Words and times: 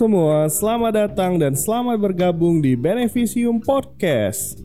Semua, 0.00 0.48
selamat 0.48 0.92
datang 0.96 1.36
dan 1.36 1.52
selamat 1.52 2.00
bergabung 2.00 2.64
di 2.64 2.72
Beneficium 2.72 3.60
Podcast. 3.60 4.56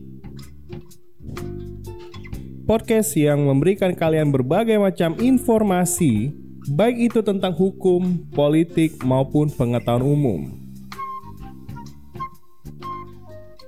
Podcast 2.64 3.12
yang 3.20 3.44
memberikan 3.44 3.92
kalian 3.92 4.32
berbagai 4.32 4.80
macam 4.80 5.12
informasi, 5.20 6.32
baik 6.72 7.12
itu 7.12 7.20
tentang 7.20 7.52
hukum, 7.52 8.16
politik, 8.32 8.96
maupun 9.04 9.52
pengetahuan 9.52 10.08
umum. 10.08 10.40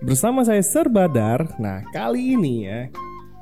Bersama 0.01 0.49
saya 0.49 0.65
Serbadar, 0.65 1.53
nah 1.61 1.85
kali 1.93 2.33
ini 2.33 2.65
ya 2.65 2.89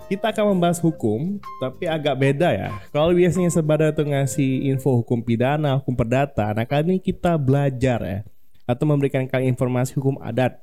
kita 0.06 0.30
akan 0.30 0.54
membahas 0.54 0.78
hukum, 0.78 1.42
tapi 1.58 1.90
agak 1.90 2.14
beda 2.14 2.54
ya. 2.54 2.70
Kalau 2.94 3.10
biasanya 3.10 3.50
sebada 3.50 3.90
tuh 3.90 4.06
ngasih 4.06 4.70
info 4.70 5.02
hukum 5.02 5.18
pidana, 5.18 5.74
hukum 5.82 5.98
perdata, 5.98 6.54
nah 6.54 6.62
kali 6.62 6.94
ini 6.94 6.98
kita 7.02 7.34
belajar 7.34 7.98
ya, 8.02 8.18
atau 8.62 8.86
memberikan 8.86 9.26
kalian 9.26 9.54
informasi 9.54 9.98
hukum 9.98 10.22
adat. 10.22 10.62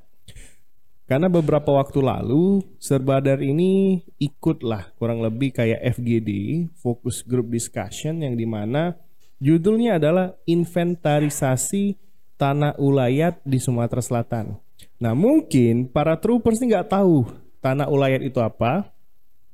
Karena 1.04 1.28
beberapa 1.28 1.68
waktu 1.68 2.00
lalu 2.00 2.64
Serbadar 2.80 3.44
ini 3.44 4.00
ikutlah 4.16 4.88
kurang 4.96 5.20
lebih 5.20 5.52
kayak 5.52 6.00
FGD, 6.00 6.64
Focus 6.80 7.20
Group 7.20 7.52
Discussion 7.52 8.24
yang 8.24 8.40
di 8.40 8.48
mana 8.48 8.96
judulnya 9.36 10.00
adalah 10.00 10.32
inventarisasi 10.48 12.00
tanah 12.40 12.80
ulayat 12.80 13.36
di 13.44 13.60
Sumatera 13.60 14.00
Selatan. 14.00 14.56
Nah 14.96 15.12
mungkin 15.12 15.92
para 15.92 16.16
troopers 16.16 16.64
ini 16.64 16.72
nggak 16.72 16.96
tahu 16.96 17.28
tanah 17.60 17.92
ulayat 17.92 18.24
itu 18.24 18.40
apa, 18.40 18.88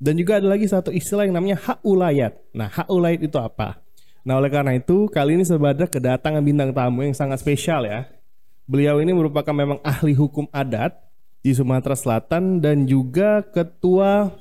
dan 0.00 0.16
juga 0.16 0.40
ada 0.40 0.48
lagi 0.48 0.64
satu 0.64 0.88
istilah 0.88 1.28
yang 1.28 1.36
namanya 1.36 1.60
hak 1.60 1.84
ulayat. 1.84 2.32
Nah, 2.56 2.72
hak 2.72 2.88
ulayat 2.88 3.20
itu 3.20 3.36
apa? 3.36 3.84
Nah, 4.24 4.40
oleh 4.40 4.48
karena 4.48 4.72
itu, 4.72 5.12
kali 5.12 5.36
ini 5.36 5.44
Sebada 5.44 5.84
kedatangan 5.84 6.40
bintang 6.40 6.72
tamu 6.72 7.04
yang 7.04 7.12
sangat 7.12 7.44
spesial 7.44 7.84
ya. 7.84 8.08
Beliau 8.64 8.96
ini 9.04 9.12
merupakan 9.12 9.52
memang 9.52 9.76
ahli 9.84 10.16
hukum 10.16 10.48
adat 10.56 10.96
di 11.44 11.52
Sumatera 11.52 11.92
Selatan 11.92 12.64
dan 12.64 12.88
juga 12.88 13.44
ketua 13.44 14.32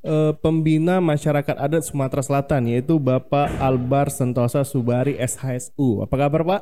eh, 0.00 0.32
pembina 0.40 1.04
masyarakat 1.04 1.56
adat 1.60 1.84
Sumatera 1.84 2.24
Selatan 2.24 2.72
yaitu 2.72 2.96
Bapak 2.96 3.60
Albar 3.60 4.08
Sentosa 4.08 4.64
Subari 4.64 5.20
SHSU. 5.20 6.00
Apa 6.00 6.16
kabar, 6.16 6.40
Pak? 6.48 6.60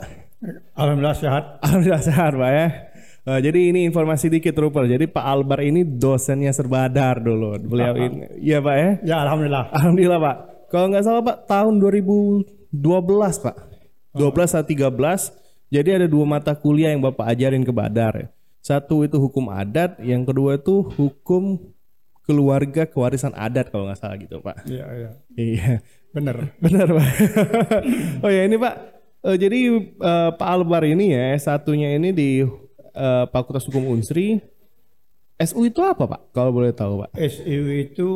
Alhamdulillah 0.74 1.14
sehat. 1.14 1.44
Alhamdulillah 1.62 2.02
sehat, 2.02 2.32
Pak 2.34 2.50
ya. 2.50 2.93
Uh, 3.24 3.40
jadi 3.40 3.72
ini 3.72 3.88
informasi 3.88 4.28
dikit 4.28 4.52
Rupert. 4.60 4.84
Jadi 4.84 5.08
Pak 5.08 5.24
Albar 5.24 5.64
ini 5.64 5.80
dosennya 5.80 6.52
Serbadar 6.52 7.24
dulu. 7.24 7.56
Beliau 7.56 7.96
ini, 7.96 8.28
iya 8.36 8.60
Pak 8.60 8.76
ya? 8.76 8.90
Ya 9.00 9.16
alhamdulillah. 9.24 9.72
Alhamdulillah 9.72 10.20
Pak. 10.20 10.36
Kalau 10.68 10.86
nggak 10.92 11.04
salah 11.08 11.22
Pak 11.24 11.36
tahun 11.48 11.80
2012 11.80 12.68
Pak. 13.40 13.56
12 14.12 14.60
atau 14.60 14.68
13. 14.68 15.72
Jadi 15.72 15.88
ada 15.90 16.06
dua 16.06 16.28
mata 16.28 16.52
kuliah 16.52 16.92
yang 16.92 17.00
Bapak 17.00 17.32
ajarin 17.32 17.64
ke 17.64 17.72
Badar. 17.72 18.28
Satu 18.60 19.02
itu 19.08 19.16
hukum 19.16 19.48
adat, 19.48 20.00
yang 20.04 20.24
kedua 20.24 20.60
itu 20.60 20.84
hukum 20.84 21.58
keluarga 22.24 22.88
kewarisan 22.88 23.36
adat 23.36 23.68
kalau 23.68 23.88
nggak 23.88 24.00
salah 24.00 24.16
gitu 24.20 24.40
Pak. 24.40 24.68
Iya 24.68 24.86
iya. 24.92 25.10
Iya. 25.36 25.72
Bener. 26.12 26.36
Benar 26.64 26.88
Pak. 26.92 27.08
oh 28.24 28.30
ya 28.32 28.42
ini 28.44 28.56
Pak. 28.60 28.74
Uh, 29.24 29.36
jadi 29.40 29.58
uh, 30.04 30.30
Pak 30.36 30.48
Albar 30.48 30.84
ini 30.84 31.16
ya 31.16 31.32
satunya 31.40 31.96
ini 31.96 32.12
di 32.12 32.44
uh, 32.94 33.26
Fakultas 33.28 33.66
Hukum 33.68 33.90
Unsri. 33.90 34.40
SU 35.34 35.66
itu 35.66 35.82
apa 35.82 36.06
Pak? 36.06 36.30
Kalau 36.30 36.54
boleh 36.54 36.70
tahu 36.70 37.04
Pak. 37.04 37.18
SU 37.18 37.62
itu 37.74 38.10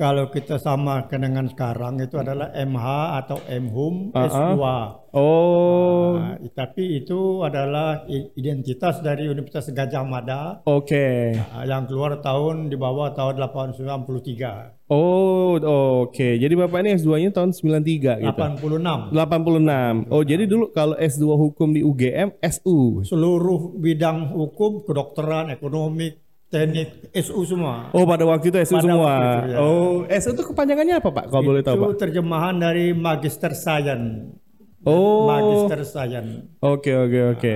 kalau 0.00 0.32
kita 0.32 0.56
sama 0.56 1.04
dengan 1.04 1.44
sekarang 1.44 2.00
itu 2.00 2.16
adalah 2.16 2.48
MH 2.56 2.86
atau 3.20 3.36
MHUM 3.44 4.16
Uh-uh. 4.16 4.24
S2. 4.32 4.64
Oh, 5.10 6.16
Nah, 6.16 6.38
tapi 6.56 7.02
itu 7.02 7.44
adalah 7.44 8.06
identitas 8.08 9.04
dari 9.04 9.28
Universitas 9.28 9.68
Gajah 9.68 10.06
Mada 10.06 10.64
oke. 10.64 11.36
ah, 11.52 11.66
yang 11.68 11.84
keluar 11.84 12.16
tahun 12.18 12.72
di 12.72 12.80
bawah 12.80 13.12
tahun 13.12 13.36
1893. 13.36 14.88
Oh, 14.88 15.60
oke. 16.02 16.28
Jadi 16.34 16.54
Bapak 16.56 16.80
ini 16.80 16.96
S2-nya 16.96 17.30
tahun 17.30 17.52
93 17.52 18.24
gitu. 18.24 18.40
86. 18.40 19.12
86. 19.12 20.10
Oh, 20.10 20.22
jadi 20.24 20.48
dulu 20.48 20.72
kalau 20.72 20.96
S2 20.96 21.24
hukum 21.28 21.70
di 21.70 21.84
UGM 21.84 22.40
SU. 22.40 23.04
Seluruh 23.04 23.76
bidang 23.76 24.32
hukum, 24.32 24.82
kedokteran, 24.82 25.52
ekonomi, 25.52 26.10
teknik, 26.50 26.88
SU 27.14 27.40
semua. 27.46 27.88
Oh, 27.94 28.02
pada 28.02 28.26
waktu 28.26 28.50
itu 28.50 28.58
SU 28.60 28.76
Pada 28.76 28.84
semua. 28.84 29.12
itu, 29.14 29.54
ya. 29.54 29.56
Oh, 29.62 29.94
SU 30.04 30.30
itu 30.34 30.42
kepanjangannya 30.44 30.94
apa 30.98 31.08
Pak? 31.08 31.24
Kalau 31.30 31.42
boleh 31.42 31.62
tahu 31.62 31.74
itu 31.74 31.86
Pak. 31.86 31.98
terjemahan 31.98 32.54
dari 32.58 32.90
Magister 32.90 33.54
Science. 33.54 34.34
Oh. 34.82 35.28
Magister 35.28 35.80
Science. 35.84 36.58
Oke 36.58 36.90
oke 36.90 37.38
oke. 37.38 37.54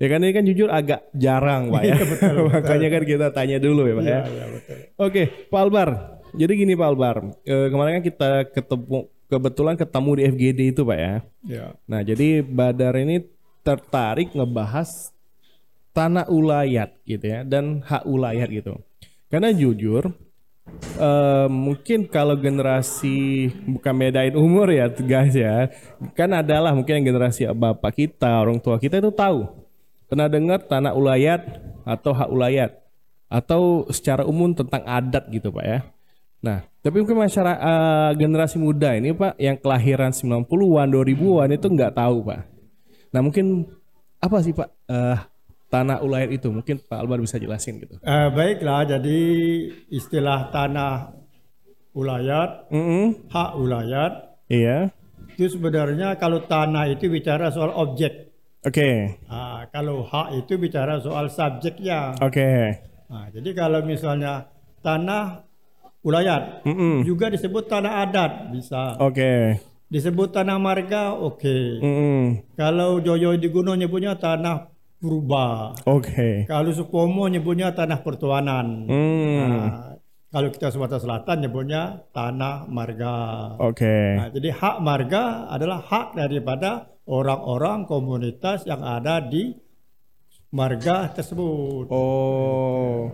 Ya 0.00 0.06
kan 0.08 0.18
ini 0.24 0.32
kan 0.32 0.44
jujur 0.44 0.72
agak 0.72 1.12
jarang 1.12 1.68
pak 1.68 1.82
ya. 1.84 1.92
Iya, 1.92 2.04
betul, 2.08 2.34
betul. 2.48 2.56
Makanya 2.56 2.88
kan 2.88 3.02
kita 3.04 3.26
tanya 3.30 3.56
dulu 3.60 3.82
ya 3.84 3.94
pak 3.94 4.04
ya. 4.04 4.08
Iya, 4.08 4.20
iya, 4.24 4.44
betul. 4.48 4.76
Oke 4.96 5.22
Pak 5.46 5.60
Albar. 5.60 5.88
Jadi 6.30 6.52
gini 6.56 6.72
Pak 6.72 6.88
Albar. 6.88 7.16
Eh, 7.42 7.66
kemarin 7.68 7.92
kan 8.00 8.04
kita 8.06 8.28
ketemu 8.48 8.98
kebetulan 9.26 9.74
ketemu 9.76 10.10
di 10.14 10.22
FGD 10.26 10.60
itu 10.72 10.82
pak 10.82 10.98
ya. 10.98 11.14
Ya. 11.44 11.66
Nah 11.84 12.00
jadi 12.00 12.40
Badar 12.40 12.94
ini 12.96 13.28
tertarik 13.60 14.32
ngebahas 14.32 15.12
tanah 15.90 16.26
ulayat 16.30 17.02
gitu 17.02 17.24
ya 17.26 17.40
dan 17.42 17.82
hak 17.82 18.06
ulayat 18.06 18.48
gitu. 18.50 18.78
Karena 19.30 19.50
jujur 19.54 20.10
eh, 20.98 21.48
mungkin 21.50 22.06
kalau 22.06 22.38
generasi 22.38 23.50
bukan 23.66 23.94
bedain 23.94 24.34
umur 24.38 24.70
ya 24.70 24.86
guys 24.90 25.34
ya 25.34 25.70
kan 26.14 26.30
adalah 26.30 26.74
mungkin 26.74 27.02
generasi 27.02 27.50
bapak 27.50 27.94
kita 27.94 28.42
orang 28.42 28.58
tua 28.62 28.78
kita 28.78 29.02
itu 29.02 29.10
tahu. 29.10 29.46
Pernah 30.10 30.26
dengar 30.26 30.58
tanah 30.66 30.90
ulayat 30.94 31.42
atau 31.86 32.10
hak 32.10 32.30
ulayat? 32.30 32.70
Atau 33.30 33.86
secara 33.94 34.26
umum 34.26 34.50
tentang 34.50 34.82
adat 34.82 35.30
gitu 35.30 35.54
pak 35.54 35.62
ya. 35.62 35.78
Nah 36.42 36.66
tapi 36.82 36.98
mungkin 36.98 37.22
masyarakat 37.22 37.60
eh, 37.62 38.10
generasi 38.18 38.56
muda 38.58 38.94
ini 38.98 39.14
pak 39.14 39.38
yang 39.38 39.54
kelahiran 39.54 40.10
90-an 40.10 40.88
2000-an 40.90 41.48
itu 41.54 41.66
nggak 41.70 41.94
tahu 41.94 42.26
pak. 42.26 42.42
Nah 43.14 43.20
mungkin 43.22 43.70
apa 44.18 44.36
sih 44.42 44.50
pak? 44.50 44.68
Eh, 44.90 45.18
tanah 45.70 46.02
ulayat 46.02 46.30
itu 46.34 46.50
mungkin 46.50 46.82
Pak 46.82 46.98
Albar 46.98 47.18
bisa 47.22 47.38
jelasin 47.38 47.78
gitu 47.78 47.94
Eh, 48.02 48.28
baiklah, 48.34 48.84
jadi 48.84 49.18
istilah 49.88 50.50
tanah 50.50 51.14
ulayat, 51.92 52.70
Mm-mm. 52.70 53.30
hak 53.30 53.50
ulayat, 53.58 54.12
iya 54.46 54.90
itu 55.34 55.56
sebenarnya 55.56 56.14
kalau 56.20 56.44
tanah 56.44 56.84
itu 56.90 57.08
bicara 57.08 57.48
soal 57.48 57.72
objek. 57.74 58.28
oke 58.60 58.90
Ah, 59.26 59.64
kalau 59.72 60.04
hak 60.04 60.36
itu 60.36 60.54
bicara 60.60 61.00
soal 61.00 61.26
subjeknya. 61.32 62.14
oke 62.20 62.50
Nah, 63.10 63.26
jadi 63.34 63.50
kalau 63.56 63.80
misalnya 63.82 64.46
tanah 64.82 65.42
ulayat 66.02 66.62
Mm-mm. 66.62 67.02
juga 67.02 67.26
disebut 67.30 67.66
tanah 67.66 68.06
adat 68.06 68.32
bisa. 68.52 68.94
oke 68.98 69.58
Disebut 69.90 70.30
tanah 70.30 70.54
marga 70.62 71.18
oke. 71.18 71.82
Mm-mm. 71.82 72.46
Kalau 72.54 73.02
Joyo 73.02 73.34
di 73.34 73.50
Gunung 73.50 73.74
nyebutnya 73.74 74.14
tanah 74.14 74.70
purba. 75.00 75.72
oke 75.88 76.44
Kalau 76.44 76.70
Supomo 76.76 77.24
nyebutnya 77.26 77.72
tanah 77.72 78.04
pertuanan. 78.04 78.84
Hmm. 78.84 79.40
Nah, 79.48 79.96
kalau 80.30 80.52
kita 80.52 80.70
Sumatera 80.70 81.00
Selatan 81.00 81.42
nyebutnya 81.42 82.04
tanah 82.12 82.68
marga. 82.68 83.16
oke 83.58 83.98
Nah, 84.20 84.28
jadi 84.30 84.52
hak 84.52 84.76
marga 84.84 85.48
adalah 85.48 85.80
hak 85.80 86.20
daripada 86.20 86.92
orang-orang 87.08 87.88
komunitas 87.88 88.62
yang 88.68 88.84
ada 88.84 89.18
di 89.18 89.56
marga 90.54 91.10
tersebut. 91.10 91.90
Oh, 91.90 93.10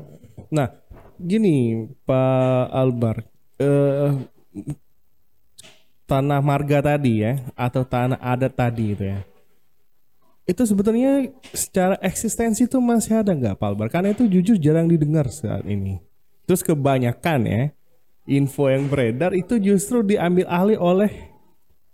nah 0.53 0.73
gini 1.17 1.89
Pak 2.05 2.65
Albar, 2.73 3.25
eh, 3.61 4.13
tanah 6.09 6.41
marga 6.41 6.81
tadi 6.81 7.25
ya, 7.25 7.41
atau 7.57 7.85
tanah 7.85 8.21
adat 8.21 8.53
tadi 8.57 8.93
itu 8.93 9.05
ya, 9.05 9.21
itu 10.47 10.63
sebetulnya 10.63 11.27
secara 11.51 11.99
eksistensi 11.99 12.71
itu 12.71 12.79
masih 12.79 13.19
ada 13.19 13.35
nggak 13.35 13.59
Pak 13.59 13.67
Albar? 13.67 13.91
Karena 13.91 14.15
itu 14.15 14.31
jujur 14.31 14.55
jarang 14.63 14.87
didengar 14.87 15.27
saat 15.27 15.67
ini. 15.67 15.99
Terus 16.47 16.63
kebanyakan 16.63 17.41
ya 17.51 17.63
info 18.31 18.71
yang 18.71 18.87
beredar 18.87 19.35
itu 19.35 19.59
justru 19.59 20.07
diambil 20.07 20.47
alih 20.47 20.79
oleh 20.79 21.11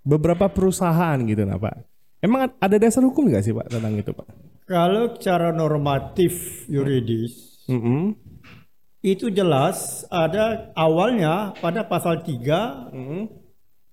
beberapa 0.05 0.53
perusahaan 0.53 1.17
gitu 1.25 1.49
nah 1.49 1.57
Pak. 1.57 1.89
Emang 2.21 2.53
ada 2.61 2.77
dasar 2.77 3.01
hukum 3.03 3.33
nggak 3.33 3.41
sih 3.41 3.57
Pak 3.57 3.73
tentang 3.73 3.97
itu 3.97 4.13
Pak? 4.13 4.29
Kalau 4.69 5.17
secara 5.17 5.49
normatif 5.57 6.65
yuridis 6.69 7.65
Mm-mm. 7.73 8.13
itu 9.01 9.33
jelas 9.33 10.05
ada 10.13 10.71
awalnya 10.77 11.57
pada 11.57 11.89
pasal 11.89 12.21
3 12.21 12.93
Mm-mm. 12.93 13.23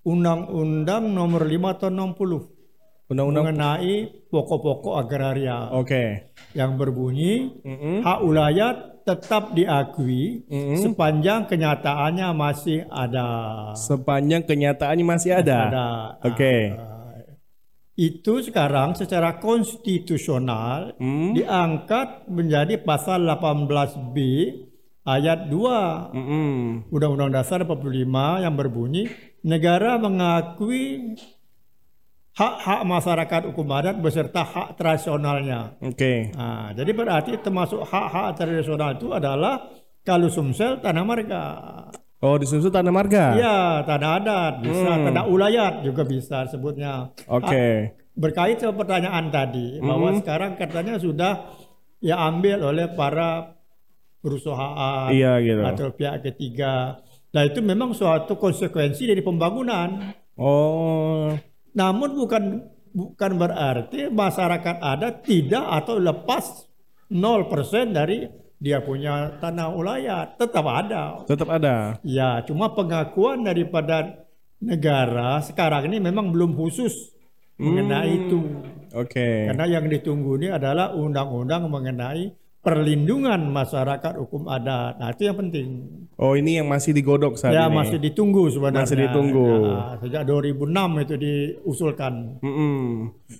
Undang-Undang 0.04 1.12
nomor 1.12 1.48
5 1.48 1.80
tahun 1.80 1.96
60 2.16 2.59
Undang-undang 3.10 3.50
mengenai 3.50 3.94
pokok-pokok 4.30 4.94
agraria 4.94 5.66
Oke. 5.74 6.30
yang 6.54 6.78
berbunyi 6.78 7.58
Mm-mm. 7.58 8.06
hak 8.06 8.18
ulayat 8.22 8.76
tetap 9.02 9.50
diakui 9.50 10.46
Mm-mm. 10.46 10.78
sepanjang 10.78 11.50
kenyataannya 11.50 12.30
masih 12.30 12.86
ada. 12.86 13.28
Sepanjang 13.74 14.46
kenyataannya 14.46 15.02
masih 15.02 15.34
ada. 15.34 15.58
Ada. 15.66 15.88
Oke. 16.22 16.54
Ah, 16.70 17.18
itu 17.98 18.46
sekarang 18.46 18.94
secara 18.94 19.42
konstitusional 19.42 20.94
Hmm. 20.94 21.34
diangkat 21.34 22.30
menjadi 22.30 22.78
pasal 22.78 23.26
18B 23.26 24.16
ayat 25.02 25.50
2 25.50 26.14
Mm-mm. 26.14 26.86
Undang-Undang 26.94 27.34
Dasar 27.34 27.66
45 27.66 28.06
yang 28.38 28.54
berbunyi 28.54 29.10
negara 29.42 29.98
mengakui 29.98 31.18
hak-hak 32.40 32.80
masyarakat 32.88 33.42
hukum 33.52 33.68
adat 33.68 34.00
beserta 34.00 34.40
hak 34.40 34.80
tradisionalnya. 34.80 35.76
Oke. 35.84 36.32
Nah, 36.32 36.72
jadi 36.72 36.88
berarti 36.96 37.36
termasuk 37.36 37.84
hak-hak 37.84 38.32
tradisional 38.32 38.96
itu 38.96 39.12
adalah 39.12 39.68
kalau 40.00 40.32
Sumsel 40.32 40.80
tanah 40.80 41.04
marga. 41.04 41.42
Oh, 42.24 42.40
di 42.40 42.48
Sumsel 42.48 42.72
tanah 42.72 42.88
marga. 42.88 43.36
Iya, 43.36 43.58
tanah 43.84 44.10
adat 44.16 44.54
bisa, 44.64 44.88
Hmm. 44.88 45.04
tanah 45.12 45.24
ulayat 45.28 45.84
juga 45.84 46.08
bisa 46.08 46.48
sebutnya. 46.48 47.12
Oke. 47.28 47.92
Berkait 48.16 48.56
sama 48.56 48.72
pertanyaan 48.80 49.28
tadi 49.28 49.76
bahwa 49.80 50.16
sekarang 50.16 50.56
katanya 50.56 50.96
sudah 50.96 51.44
ya 52.00 52.16
ambil 52.24 52.64
oleh 52.64 52.88
para 52.92 53.52
perusahaan 54.20 55.08
Iya 55.12 55.40
gitu. 55.40 55.60
atau 55.60 55.86
pihak 55.92 56.24
ketiga. 56.24 57.00
Nah 57.32 57.42
itu 57.44 57.60
memang 57.60 57.92
suatu 57.92 58.36
konsekuensi 58.36 59.08
dari 59.08 59.20
pembangunan. 59.20 60.12
Oh. 60.36 61.32
Namun 61.74 62.18
bukan 62.18 62.44
bukan 62.90 63.32
berarti 63.38 64.10
masyarakat 64.10 64.76
adat 64.82 65.22
tidak 65.22 65.62
atau 65.62 65.98
lepas 65.98 66.66
0% 67.10 67.90
dari 67.94 68.26
dia 68.60 68.84
punya 68.84 69.40
tanah 69.40 69.72
ulayat. 69.72 70.36
Tetap 70.36 70.64
ada. 70.68 71.24
Tetap 71.24 71.48
ada. 71.48 71.96
Ya, 72.04 72.44
cuma 72.44 72.70
pengakuan 72.76 73.40
daripada 73.42 74.28
negara 74.60 75.40
sekarang 75.40 75.88
ini 75.88 75.98
memang 75.98 76.28
belum 76.28 76.52
khusus 76.52 77.16
mengenai 77.56 78.28
itu. 78.28 78.40
Oke. 78.92 79.48
Karena 79.48 79.64
yang 79.64 79.88
ditunggu 79.88 80.36
ini 80.36 80.48
adalah 80.52 80.92
undang-undang 80.92 81.68
mengenai 81.72 82.32
perlindungan 82.60 83.40
masyarakat 83.48 84.20
hukum 84.20 84.48
adat. 84.48 85.00
Nah, 85.00 85.08
itu 85.12 85.24
yang 85.24 85.36
penting. 85.40 85.68
Oh, 86.20 86.36
ini 86.36 86.60
yang 86.60 86.68
masih 86.68 86.92
digodok 86.92 87.40
saat 87.40 87.56
ya, 87.56 87.66
ini. 87.66 87.76
masih 87.80 87.96
ditunggu 87.96 88.52
sebenarnya. 88.52 88.84
Masih 88.84 88.98
ditunggu. 89.00 89.48
Ya, 89.64 89.84
sejak 90.04 90.22
2006 90.28 91.04
itu 91.08 91.14
diusulkan. 91.16 92.12
Mm-mm. 92.44 92.76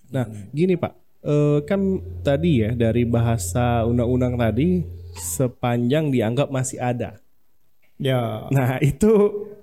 Nah, 0.09 0.25
gini 0.57 0.81
Pak, 0.81 0.97
Eh, 1.21 1.61
kan 1.69 2.01
tadi 2.25 2.65
ya 2.65 2.73
dari 2.73 3.05
bahasa 3.05 3.85
undang-undang 3.85 4.41
tadi 4.41 4.81
sepanjang 5.13 6.09
dianggap 6.09 6.49
masih 6.49 6.81
ada. 6.81 7.21
Ya, 8.01 8.49
Nah, 8.49 8.81
itu 8.81 9.13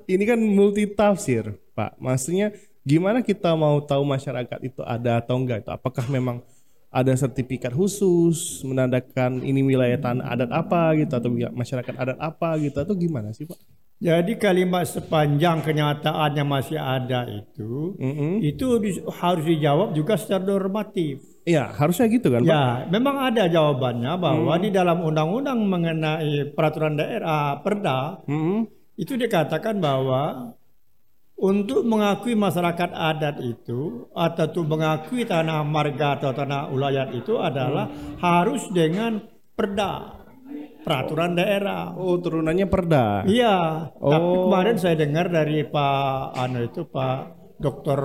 ini 0.06 0.21
kan 0.30 0.38
multi 0.38 0.86
tafsir, 0.86 1.57
Pak. 1.74 1.98
Maksudnya 1.98 2.54
gimana 2.86 3.25
kita 3.25 3.57
mau 3.57 3.81
tahu 3.81 4.06
masyarakat 4.06 4.59
itu 4.62 4.86
ada 4.86 5.18
atau 5.18 5.42
enggak 5.42 5.65
itu? 5.65 5.74
Apakah 5.74 6.06
memang 6.13 6.45
ada 6.97 7.13
sertifikat 7.13 7.77
khusus 7.77 8.65
menandakan 8.65 9.45
ini 9.45 9.61
wilayah 9.61 10.01
tanah 10.01 10.25
adat 10.33 10.49
apa 10.49 10.97
gitu 10.97 11.13
atau 11.13 11.29
masyarakat 11.29 11.94
adat 11.94 12.17
apa 12.17 12.57
gitu 12.57 12.77
atau 12.81 12.97
gimana 12.97 13.29
sih, 13.38 13.45
Pak? 13.45 13.59
jadi 13.97 14.33
kalimat 14.38 14.85
sepanjang 14.85 15.65
kenyataannya 15.65 16.45
masih 16.45 16.77
ada 16.77 17.25
itu, 17.25 17.97
Mm-mm. 17.97 18.45
itu 18.45 18.77
di- 18.77 19.01
harus 19.09 19.41
dijawab 19.41 19.97
juga 19.97 20.13
secara 20.21 20.45
normatif. 20.45 21.17
Iya, 21.47 21.73
harusnya 21.73 22.05
gitu 22.05 22.29
kan, 22.29 22.45
Pak? 22.45 22.49
Ya, 22.49 22.63
memang 22.94 23.17
ada 23.17 23.49
jawabannya 23.49 24.13
bahwa 24.21 24.53
di 24.61 24.69
dalam 24.69 25.01
undang-undang 25.01 25.65
mengenai 25.65 26.53
peraturan 26.53 26.94
daerah 26.94 27.57
Perda 27.65 28.21
Mm-mm. 28.29 28.69
itu 29.01 29.17
dikatakan 29.17 29.81
bahwa 29.81 30.53
untuk 31.38 31.86
mengakui 31.86 32.34
masyarakat 32.34 32.89
adat 32.92 33.38
itu 33.45 34.10
atau 34.12 34.44
untuk 34.50 34.66
mengakui 34.66 35.22
tanah 35.22 35.62
marga 35.62 36.18
atau 36.18 36.34
tanah 36.34 36.74
ulayat 36.74 37.13
itu 37.13 37.38
adalah 37.38 37.88
harus 38.18 38.66
dengan 38.74 39.22
perda 39.54 40.18
peraturan 40.81 41.36
daerah. 41.36 41.92
Oh, 41.94 42.16
turunannya 42.18 42.66
perda. 42.72 43.28
Iya, 43.28 43.92
tapi 43.94 44.24
Oh. 44.24 44.48
kemarin 44.48 44.80
saya 44.80 44.95
dengar 44.95 45.28
dari 45.28 45.68
Pak 45.68 46.31
Ano 46.34 46.63
itu 46.63 46.88
Pak 46.88 47.19
Dr. 47.60 48.00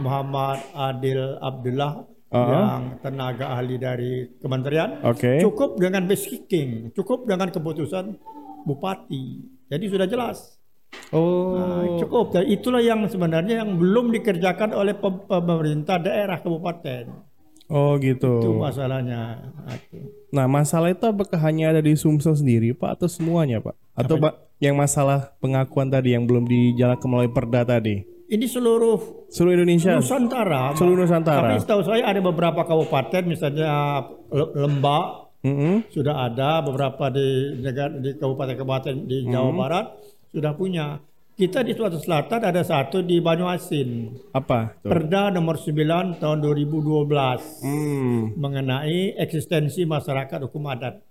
Muhammad 0.00 0.64
Adil 0.72 1.36
Abdullah 1.36 2.00
Uh-uh. 2.32 2.48
yang 2.48 2.82
tenaga 3.04 3.52
ahli 3.52 3.76
dari 3.76 4.26
kementerian 4.40 5.04
Oke. 5.04 5.38
cukup 5.38 5.76
dengan 5.76 6.08
basiking, 6.08 6.90
cukup 6.96 7.28
dengan 7.28 7.52
keputusan 7.52 8.16
bupati. 8.64 9.44
Jadi 9.68 9.84
sudah 9.86 10.08
jelas. 10.08 10.56
Oh. 11.10 11.58
Nah, 11.58 11.73
cukup. 12.04 12.24
Dan 12.30 12.44
itulah 12.46 12.78
yang 12.78 13.00
sebenarnya 13.04 13.64
yang 13.64 13.74
belum 13.74 14.12
dikerjakan 14.12 14.70
oleh 14.70 14.92
pem- 14.92 15.24
pemerintah 15.24 15.96
daerah 15.96 16.36
kabupaten. 16.36 17.08
Oh, 17.66 17.96
gitu. 17.96 18.44
Itu 18.44 18.60
masalahnya. 18.60 19.40
Nah. 19.56 19.78
Nah, 20.30 20.46
masalah 20.46 20.92
itu 20.92 21.04
apakah 21.04 21.40
hanya 21.40 21.72
ada 21.72 21.80
di 21.80 21.96
Sumsel 21.96 22.36
sendiri, 22.36 22.72
Pak, 22.72 23.00
atau 23.00 23.08
semuanya, 23.08 23.58
Pak? 23.58 23.72
Atau 23.96 24.20
Pak, 24.20 24.58
yang 24.58 24.76
masalah 24.76 25.32
pengakuan 25.38 25.88
tadi 25.88 26.12
yang 26.12 26.28
belum 26.28 26.44
dijalankan 26.44 27.08
melalui 27.08 27.32
perda 27.32 27.64
tadi? 27.64 28.04
Ini 28.24 28.44
seluruh 28.44 29.28
Seluruh 29.28 29.56
Indonesia. 29.58 29.96
Nusantara. 29.96 30.72
Seluruh 30.74 31.04
Nusantara. 31.04 31.54
Tapi 31.54 31.60
setahu 31.60 31.82
saya 31.82 32.04
ada 32.04 32.20
beberapa 32.20 32.64
kabupaten 32.64 33.22
misalnya 33.24 34.00
Le- 34.28 34.52
Lembak 34.56 35.28
Mm-mm. 35.44 35.84
sudah 35.92 36.24
ada 36.24 36.64
beberapa 36.64 37.12
di 37.12 37.26
negara 37.60 37.92
di 37.92 38.16
kabupaten-kabupaten 38.16 38.94
di 39.04 39.28
Jawa 39.28 39.52
Hmm. 39.52 39.60
Barat 39.60 39.86
sudah 40.32 40.52
punya. 40.56 40.98
Kita 41.34 41.66
di 41.66 41.74
Sulawesi 41.74 41.98
Selatan 41.98 42.46
ada 42.46 42.62
satu 42.62 43.02
di 43.02 43.18
Banyuasin. 43.18 44.06
Apa? 44.30 44.78
Tuh. 44.78 44.86
Perda 44.86 45.34
nomor 45.34 45.58
9 45.58 46.22
tahun 46.22 46.38
2012 46.38 47.58
Hmm. 47.58 48.38
mengenai 48.38 49.18
eksistensi 49.18 49.82
masyarakat 49.82 50.46
hukum 50.46 50.62
adat. 50.70 51.02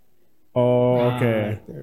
Oh, 0.55 0.95
Nah, 0.95 1.19
oke. 1.19 1.35
itu. 1.59 1.73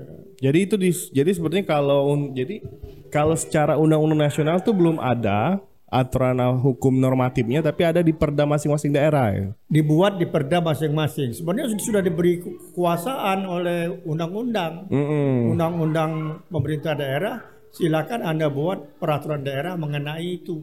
Jadi 0.40 0.58
itu 0.64 0.74
di, 0.80 0.88
jadi 1.12 1.30
sepertinya 1.36 1.66
kalau 1.68 2.00
jadi 2.32 2.64
kalau 3.12 3.36
secara 3.36 3.76
undang-undang 3.76 4.24
nasional 4.24 4.56
tuh 4.64 4.72
belum 4.72 4.96
ada 4.96 5.60
aturan 5.90 6.38
hukum 6.62 6.96
normatifnya 6.96 7.60
tapi 7.60 7.82
ada 7.82 8.00
di 8.00 8.14
perda 8.14 8.48
masing-masing 8.48 8.94
daerah 8.94 9.36
ya. 9.36 9.46
Dibuat 9.68 10.16
di 10.16 10.24
perda 10.24 10.64
masing-masing. 10.64 11.36
Sebenarnya 11.36 11.76
sudah 11.76 12.00
diberi 12.00 12.40
kekuasaan 12.40 13.44
oleh 13.44 14.00
undang-undang. 14.08 14.88
Mm-mm. 14.88 15.50
undang-undang 15.52 16.40
pemerintah 16.46 16.94
daerah, 16.94 17.42
silakan 17.74 18.26
Anda 18.26 18.50
buat 18.50 18.98
peraturan 18.98 19.42
daerah 19.42 19.74
mengenai 19.78 20.42
itu. 20.42 20.62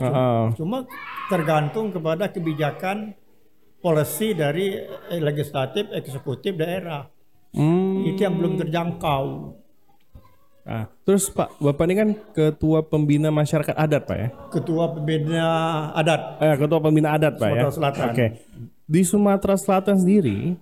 Heeh. 0.00 0.56
Cuma 0.56 0.88
tergantung 1.28 1.92
kepada 1.92 2.32
kebijakan 2.32 3.12
policy 3.80 4.36
dari 4.36 4.76
legislatif, 5.20 5.88
eksekutif 5.92 6.56
daerah. 6.56 7.08
Hmm. 7.52 8.06
Itu 8.06 8.20
yang 8.24 8.36
belum 8.38 8.60
terjangkau. 8.60 9.24
Ah, 10.70 10.86
terus 11.02 11.32
Pak, 11.32 11.56
Bapak 11.58 11.84
ini 11.88 11.94
kan 11.96 12.08
ketua 12.36 12.84
pembina 12.84 13.32
masyarakat 13.32 13.74
adat, 13.74 14.02
Pak 14.06 14.16
ya? 14.20 14.28
Ketua 14.52 14.92
pembina 14.92 15.46
adat 15.96 16.20
Eh, 16.38 16.54
ketua 16.60 16.78
pembina 16.78 17.16
adat, 17.16 17.40
Pak 17.40 17.48
ya? 17.48 17.62
Sumatera 17.66 17.72
Selatan. 17.74 18.06
Oke. 18.12 18.26
Di 18.86 19.02
Sumatera 19.02 19.54
Selatan 19.56 19.96
sendiri 19.98 20.54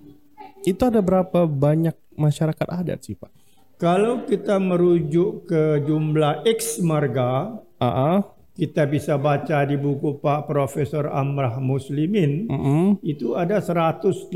itu 0.65 0.83
ada 0.87 1.03
berapa 1.03 1.45
banyak 1.45 1.93
masyarakat 2.15 2.67
adat 2.71 2.99
sih, 3.05 3.19
Pak? 3.19 3.31
Kalau 3.79 4.27
kita 4.27 4.59
merujuk 4.59 5.47
ke 5.47 5.79
jumlah 5.87 6.43
X 6.43 6.83
marga, 6.83 7.63
Ah, 7.79 7.87
ah. 7.87 8.19
kita 8.59 8.91
bisa 8.91 9.15
baca 9.15 9.63
di 9.63 9.79
buku 9.79 10.19
Pak 10.19 10.51
Profesor 10.51 11.07
Amrah 11.07 11.63
Muslimin, 11.63 12.51
Mm-mm. 12.51 12.99
itu 13.07 13.39
ada 13.39 13.63
188 13.63 14.35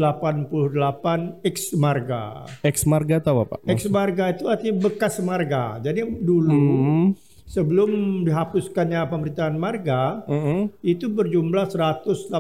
X 1.43 1.75
marga. 1.75 2.47
Ex 2.63 2.87
marga 2.87 3.19
tahu 3.19 3.43
apa, 3.43 3.59
Pak? 3.59 3.67
Ex 3.67 3.91
marga 3.91 4.31
itu 4.31 4.47
artinya 4.47 4.79
bekas 4.79 5.19
marga. 5.19 5.83
Jadi 5.83 6.07
dulu 6.07 6.55
Hmm. 6.55 7.07
Sebelum 7.53 8.25
dihapuskannya 8.25 9.05
pemerintahan 9.13 9.53
marga 9.61 10.25
Mm-mm. 10.25 10.73
itu 10.81 11.13
berjumlah 11.13 11.69
188 11.69 12.33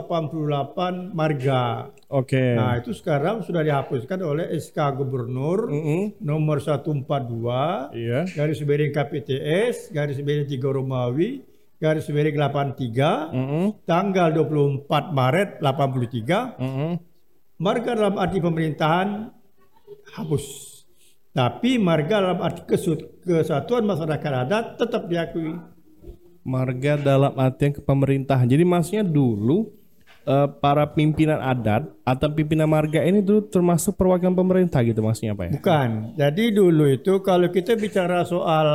marga. 1.12 1.92
Oke. 2.08 2.56
Nah, 2.56 2.80
itu 2.80 2.96
sekarang 2.96 3.44
sudah 3.44 3.60
dihapuskan 3.60 4.24
oleh 4.24 4.48
SK 4.56 4.96
Gubernur 4.96 5.68
Mm-mm. 5.68 6.16
nomor 6.24 6.64
142 6.64 7.92
Iya. 7.92 8.24
garis 8.32 8.64
miring 8.64 8.92
KPTS 8.92 9.92
garis 9.92 10.16
miring 10.16 10.48
3 10.48 10.56
Romawi 10.80 11.44
garis 11.76 12.08
miring 12.08 12.36
83 12.40 13.36
Mm-mm. 13.36 13.64
tanggal 13.84 14.32
24 14.32 14.88
Maret 15.12 15.60
83 15.60 16.56
Mm-mm. 16.56 16.92
marga 17.60 17.90
dalam 17.92 18.16
arti 18.16 18.40
pemerintahan 18.40 19.28
hapus. 20.16 20.71
Tapi 21.32 21.80
marga 21.80 22.20
dalam 22.20 22.44
arti 22.44 22.60
kesatuan 23.24 23.88
masyarakat 23.88 24.32
adat 24.44 24.64
tetap 24.76 25.08
diakui. 25.08 25.56
Marga 26.44 27.00
dalam 27.00 27.32
artian 27.40 27.72
kepemerintahan. 27.72 28.44
Jadi 28.44 28.64
maksudnya 28.68 29.00
dulu 29.00 29.72
eh, 30.28 30.48
para 30.60 30.84
pimpinan 30.92 31.40
adat 31.40 31.88
atau 32.04 32.28
pimpinan 32.28 32.68
marga 32.68 33.00
ini 33.00 33.24
dulu 33.24 33.48
termasuk 33.48 33.96
perwakilan 33.96 34.36
pemerintah 34.36 34.84
gitu 34.84 35.00
maksudnya 35.00 35.32
Pak 35.32 35.44
ya? 35.48 35.52
Bukan. 35.56 35.88
Jadi 36.20 36.44
dulu 36.52 36.84
itu 36.92 37.24
kalau 37.24 37.48
kita 37.48 37.80
bicara 37.80 38.28
soal 38.28 38.68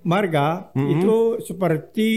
marga 0.00 0.72
itu 0.72 1.36
seperti 1.44 2.10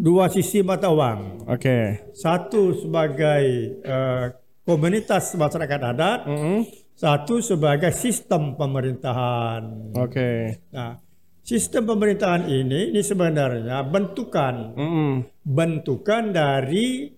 dua 0.00 0.26
sisi 0.32 0.64
mata 0.64 0.88
uang. 0.88 1.46
Oke. 1.46 2.10
Satu 2.16 2.74
sebagai 2.74 3.44
eh, 3.84 4.24
komunitas 4.64 5.36
masyarakat 5.36 5.80
adat, 5.84 6.20
Mm-mm. 6.24 6.64
Satu 7.00 7.40
sebagai 7.40 7.96
sistem 7.96 8.60
pemerintahan. 8.60 9.96
Oke. 9.96 10.60
Nah, 10.68 11.00
sistem 11.40 11.88
pemerintahan 11.88 12.44
ini 12.44 12.92
ini 12.92 13.00
sebenarnya 13.00 13.80
bentukan 13.88 14.76
Mm-mm. 14.76 15.10
bentukan 15.40 16.28
dari 16.28 17.08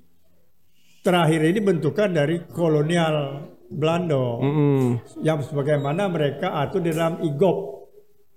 terakhir 1.02 1.50
ini 1.50 1.58
bentukan 1.58 2.14
dari 2.14 2.46
kolonial 2.46 3.42
Belanda 3.66 4.38
Mm-mm. 4.38 5.02
yang 5.26 5.42
sebagaimana 5.42 6.06
mereka 6.06 6.62
atur 6.62 6.86
di 6.86 6.94
dalam 6.94 7.18
IGOP. 7.18 7.58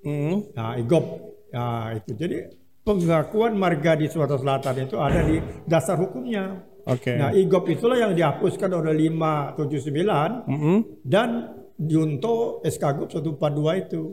Mm-mm. 0.02 0.58
Nah, 0.58 0.74
IGOP. 0.82 1.06
Nah, 1.54 1.94
itu 1.94 2.12
jadi 2.18 2.50
pengakuan 2.82 3.54
marga 3.54 3.94
di 3.94 4.10
Sumatera 4.10 4.42
Selatan 4.42 4.76
itu 4.82 4.98
ada 4.98 5.22
di 5.22 5.38
dasar 5.70 5.94
hukumnya. 6.02 6.74
Oke. 6.86 7.18
Nah, 7.18 7.34
IGOP 7.34 7.66
itulah 7.74 7.98
yang 7.98 8.14
dihapuskan 8.14 8.70
oleh 8.70 8.94
579 9.10 10.46
Mm-mm. 10.46 10.78
dan 11.02 11.30
Junto 11.76 12.62
SK 12.64 12.84
GOP 13.02 13.10
142 13.20 13.84
itu. 13.90 14.04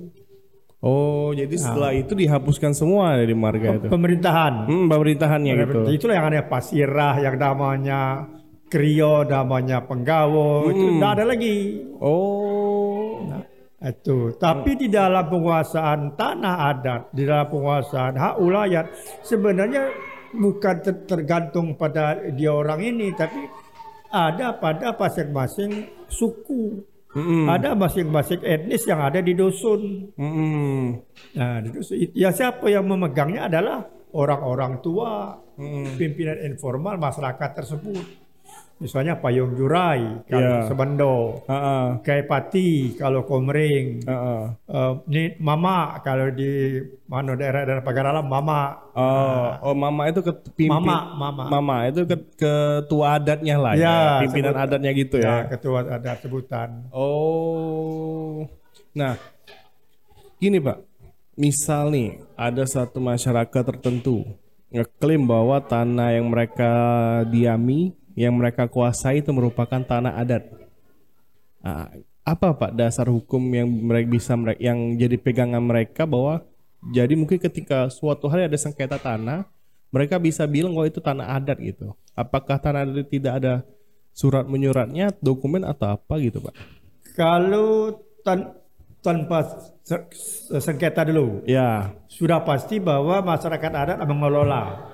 Oh, 0.83 1.31
jadi 1.31 1.55
setelah 1.55 1.95
itu 1.95 2.11
dihapuskan 2.19 2.75
semua 2.75 3.15
dari 3.15 3.39
marga 3.39 3.79
itu. 3.79 3.87
Pemerintahan. 3.87 4.67
Hmm, 4.67 4.87
pemerintahannya 4.91 5.53
gitu. 5.63 5.81
Itulah 5.95 6.15
yang 6.19 6.27
ada 6.35 6.43
pasirah, 6.51 7.23
yang 7.23 7.39
namanya 7.39 8.27
Krio, 8.67 9.23
namanya 9.23 9.87
Penggawo, 9.87 10.75
itu 10.75 10.99
tidak 10.99 11.11
ada 11.15 11.25
lagi. 11.29 11.87
Oh. 12.03 13.23
Nah, 13.31 13.47
itu. 13.79 14.35
Tapi 14.35 14.75
di 14.75 14.91
dalam 14.91 15.31
penguasaan 15.31 16.19
tanah 16.19 16.57
adat, 16.75 17.03
di 17.15 17.31
dalam 17.31 17.47
penguasaan 17.47 18.19
hak 18.19 18.35
ulayat, 18.43 18.91
sebenarnya 19.23 19.87
bukan 20.33 20.77
ter- 20.81 21.05
tergantung 21.05 21.77
pada 21.77 22.19
dia 22.33 22.53
orang 22.53 22.81
ini, 22.81 23.13
tapi 23.13 23.47
ada 24.13 24.57
pada 24.57 24.93
masing-masing 24.97 25.89
suku. 26.09 26.85
Mm-mm. 27.13 27.45
Ada 27.45 27.77
masing-masing 27.77 28.41
etnis 28.41 28.89
yang 28.89 29.05
ada 29.05 29.21
di 29.21 29.37
dusun. 29.37 30.09
Mm-mm. 30.17 30.97
Nah, 31.37 31.61
di 31.61 31.69
dusun 31.69 31.97
itu- 32.01 32.17
ya 32.17 32.33
siapa 32.33 32.73
yang 32.73 32.89
memegangnya 32.89 33.53
adalah 33.53 33.85
orang-orang 34.17 34.81
tua, 34.81 35.37
pimpinan 36.01 36.41
informal 36.45 36.97
masyarakat 36.97 37.51
tersebut. 37.53 38.05
Misalnya 38.83 39.15
Payung 39.15 39.55
Jurai 39.55 40.27
kalau 40.27 40.43
Iya. 40.59 40.67
Sebendo, 40.67 41.15
Ah, 41.47 42.03
Kai 42.03 42.27
Pati 42.27 42.99
kalau 42.99 43.23
Komering, 43.23 44.03
ah, 44.05 44.11
ah. 44.13 44.43
eh, 44.67 44.93
ini 45.07 45.23
Mama 45.39 46.03
kalau 46.03 46.29
di 46.29 46.83
mana 47.07 47.33
daerah-daerah 47.33 47.79
pagar 47.81 48.11
alam 48.11 48.27
Mama. 48.27 48.91
Oh, 48.93 49.71
oh 49.71 49.75
mama 49.75 50.11
itu 50.11 50.21
ke 50.21 50.33
pimpin- 50.53 50.83
Mama, 50.83 51.15
Mama. 51.15 51.45
Mama 51.49 51.77
itu 51.87 52.03
ke 52.03 52.17
ketua 52.35 53.17
adatnya 53.17 53.57
lah 53.57 53.73
ya, 53.73 53.81
Ya, 53.81 53.97
pimpinan 54.21 54.53
sebut- 54.53 54.65
adatnya 54.67 54.91
gitu 54.93 55.17
ya. 55.17 55.33
Ya, 55.33 55.37
ketua 55.49 55.79
ada 55.87 56.13
sebutan. 56.19 56.69
Oh. 56.91 58.45
Nah, 58.93 59.15
gini 60.37 60.59
Pak. 60.59 60.79
Misal 61.33 61.89
nih 61.89 62.09
ada 62.35 62.67
satu 62.67 63.01
masyarakat 63.01 63.63
tertentu 63.65 64.27
ngeklaim 64.69 65.25
bahwa 65.25 65.61
tanah 65.61 66.13
yang 66.13 66.29
mereka 66.29 66.73
diami, 67.27 67.93
yang 68.15 68.37
mereka 68.37 68.69
kuasai 68.69 69.25
itu 69.25 69.31
merupakan 69.33 69.81
tanah 69.81 70.19
adat. 70.19 70.45
Nah, 71.63 71.89
apa 72.23 72.55
Pak 72.55 72.73
dasar 72.75 73.11
hukum 73.11 73.43
yang 73.51 73.67
mereka 73.67 74.09
bisa 74.11 74.33
mereka 74.39 74.61
yang 74.63 74.95
jadi 74.95 75.17
pegangan 75.19 75.63
mereka 75.63 76.07
bahwa 76.07 76.43
jadi 76.91 77.15
mungkin 77.15 77.39
ketika 77.39 77.87
suatu 77.91 78.27
hari 78.27 78.51
ada 78.51 78.59
sengketa 78.59 78.99
tanah, 78.99 79.47
mereka 79.95 80.19
bisa 80.19 80.43
bilang 80.51 80.75
bahwa 80.75 80.91
itu 80.91 80.99
tanah 80.99 81.39
adat 81.39 81.59
gitu. 81.63 81.95
Apakah 82.19 82.59
tanah 82.59 82.83
adat 82.87 83.07
itu 83.07 83.23
tidak 83.23 83.39
ada 83.39 83.55
surat 84.11 84.45
menyuratnya, 84.45 85.15
dokumen 85.23 85.63
atau 85.63 85.95
apa 85.95 86.19
gitu, 86.19 86.43
Pak? 86.43 86.55
Kalau 87.15 88.03
tan- 88.27 88.59
tanpa 88.99 89.47
se- 89.87 90.11
se- 90.15 90.59
sengketa 90.59 91.07
dulu, 91.07 91.47
Ya, 91.47 91.95
sudah 92.11 92.43
pasti 92.43 92.83
bahwa 92.83 93.23
masyarakat 93.23 93.73
adat 93.73 93.99
mengelola, 94.03 94.92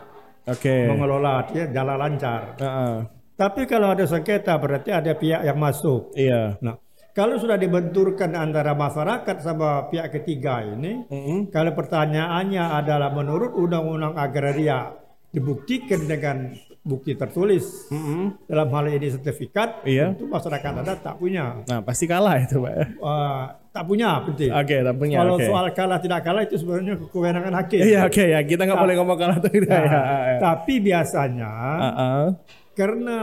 oke. 0.48 0.76
mengelola 0.88 1.44
dia 1.52 1.68
jalan 1.68 1.96
lancar. 2.00 2.56
Heeh. 2.56 2.94
Tapi 3.38 3.70
kalau 3.70 3.94
ada 3.94 4.02
sengketa 4.02 4.58
berarti 4.58 4.90
ada 4.90 5.14
pihak 5.14 5.46
yang 5.46 5.60
masuk. 5.62 6.10
Iya. 6.18 6.58
Nah, 6.58 6.74
kalau 7.14 7.38
sudah 7.38 7.54
dibenturkan 7.54 8.34
antara 8.34 8.74
masyarakat 8.74 9.36
sama 9.42 9.86
pihak 9.90 10.10
ketiga 10.10 10.62
ini, 10.62 11.06
Mm-mm. 11.06 11.50
kalau 11.54 11.70
pertanyaannya 11.74 12.78
adalah 12.78 13.14
menurut 13.14 13.54
Undang-Undang 13.54 14.18
Agraria 14.18 14.90
dibuktikan 15.30 16.06
dengan 16.06 16.54
bukti 16.88 17.12
tertulis 17.12 17.84
Mm-mm. 17.92 18.48
dalam 18.48 18.72
hal 18.72 18.88
ini 18.88 19.12
sertifikat, 19.12 19.84
Iya. 19.84 20.16
itu 20.16 20.24
masyarakat 20.24 20.72
adat 20.80 20.98
tak 21.04 21.20
punya. 21.20 21.60
Nah, 21.68 21.84
pasti 21.84 22.08
kalah 22.08 22.40
itu, 22.40 22.56
Pak. 22.58 22.72
Eh, 22.96 23.44
tak 23.68 23.84
punya 23.84 24.24
penting. 24.24 24.48
Oke, 24.48 24.76
tak 24.80 24.94
punya. 24.96 25.16
Kalau 25.20 25.36
Oke. 25.36 25.44
soal 25.44 25.66
kalah 25.70 25.98
tidak 26.00 26.20
kalah 26.24 26.42
itu 26.42 26.56
sebenarnya 26.56 26.96
kewenangan 27.12 27.52
hakim. 27.60 27.84
Iya, 27.84 28.08
oke 28.08 28.24
ya. 28.24 28.40
Kita 28.40 28.64
nggak 28.64 28.80
boleh 28.80 28.94
ngomong 28.96 29.18
kalah 29.20 29.36
atau 29.36 29.52
tidak 29.52 29.68
Nah, 29.68 29.84
ya. 29.84 30.00
ya. 30.00 30.38
Tapi 30.40 30.74
biasanya 30.80 31.52
Heeh. 31.78 32.24
karena 32.72 33.18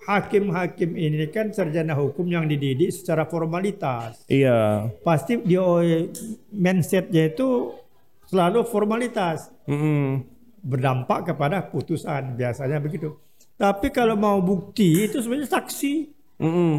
hakim-hakim 0.00 0.90
ini 0.94 1.28
kan 1.28 1.52
sarjana 1.52 1.92
hukum 1.92 2.24
yang 2.24 2.46
dididik 2.46 2.88
secara 2.88 3.26
formalitas. 3.26 4.22
Iya. 4.24 4.88
Pasti 5.02 5.36
dia 5.42 5.60
mindsetnya 6.48 7.28
itu 7.28 7.74
selalu 8.26 8.62
formalitas 8.64 9.50
Mm-mm. 9.66 10.22
Berdampak 10.60 11.32
kepada 11.32 11.64
putusan 11.68 12.36
biasanya 12.36 12.78
begitu. 12.78 13.16
Tapi 13.60 13.92
kalau 13.92 14.16
mau 14.16 14.40
bukti 14.40 15.04
itu 15.04 15.20
sebenarnya 15.20 15.60
saksi. 15.60 15.94
Mm-mm. 16.40 16.74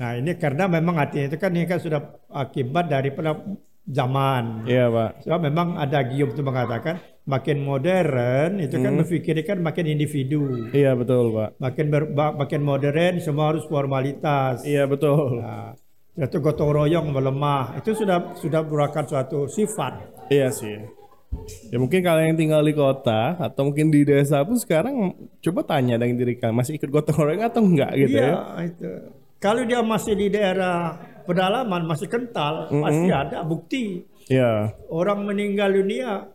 Nah 0.00 0.10
ini 0.16 0.32
karena 0.40 0.64
memang 0.66 0.96
artinya 0.96 1.28
itu 1.28 1.36
kan 1.36 1.52
ini 1.52 1.68
kan 1.68 1.78
sudah 1.78 2.00
akibat 2.32 2.88
daripada 2.88 3.36
zaman. 3.84 4.64
Iya, 4.64 4.88
Pak. 4.88 5.28
Sebab 5.28 5.40
memang 5.44 5.76
ada 5.76 6.00
Gium 6.08 6.32
itu 6.32 6.40
mengatakan 6.40 6.98
makin 7.28 7.64
modern 7.64 8.60
itu 8.60 8.76
kan 8.80 8.92
memikirkan 8.96 9.60
makin 9.60 9.86
individu. 9.88 10.72
Iya, 10.72 10.96
betul, 10.96 11.36
Pak. 11.36 11.60
Makin 11.60 11.86
ber, 11.92 12.02
makin 12.12 12.60
modern 12.64 13.20
semua 13.20 13.52
harus 13.52 13.68
formalitas. 13.68 14.64
Iya, 14.64 14.88
betul. 14.88 15.40
Nah, 15.44 15.76
suatu 16.16 16.40
gotong 16.40 16.70
royong 16.72 17.12
melemah 17.12 17.76
itu 17.76 17.92
sudah 17.92 18.32
sudah 18.40 18.64
merupakan 18.64 19.04
suatu 19.04 19.46
sifat. 19.46 20.26
Iya 20.32 20.48
sih. 20.48 21.03
Ya 21.68 21.76
mungkin 21.76 22.00
kalian 22.00 22.26
yang 22.30 22.38
tinggal 22.38 22.62
di 22.62 22.72
kota 22.72 23.36
atau 23.36 23.66
mungkin 23.66 23.88
di 23.88 24.02
desa 24.02 24.40
pun 24.40 24.54
sekarang 24.54 25.12
coba 25.38 25.60
tanya 25.64 25.94
dengan 25.94 26.16
diri 26.16 26.34
kalian 26.34 26.54
masih 26.54 26.76
ikut 26.76 26.88
gotong 26.88 27.18
royong 27.20 27.44
atau 27.44 27.60
enggak 27.60 27.92
gitu 27.94 28.14
Iya 28.14 28.24
ya. 28.24 28.38
itu. 28.62 28.90
Kalau 29.36 29.62
dia 29.62 29.80
masih 29.80 30.14
di 30.14 30.26
daerah 30.28 30.94
pedalaman 31.22 31.84
masih 31.84 32.06
kental 32.06 32.70
pasti 32.70 33.08
ada 33.08 33.42
bukti 33.42 34.04
Iya. 34.26 34.72
orang 34.88 35.24
meninggal 35.24 35.68
dunia 35.70 36.30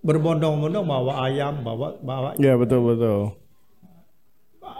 berbondong-bondong 0.00 0.82
bawa 0.82 1.26
ayam 1.26 1.60
bawa 1.60 1.94
bawa 1.98 2.28
Iya, 2.34 2.54
betul 2.54 2.80
betul. 2.84 3.20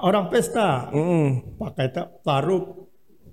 orang 0.00 0.26
pesta 0.28 0.90
Mm-mm. 0.90 1.58
pakai 1.58 1.90
ta- 1.90 2.11
taruh 2.20 2.88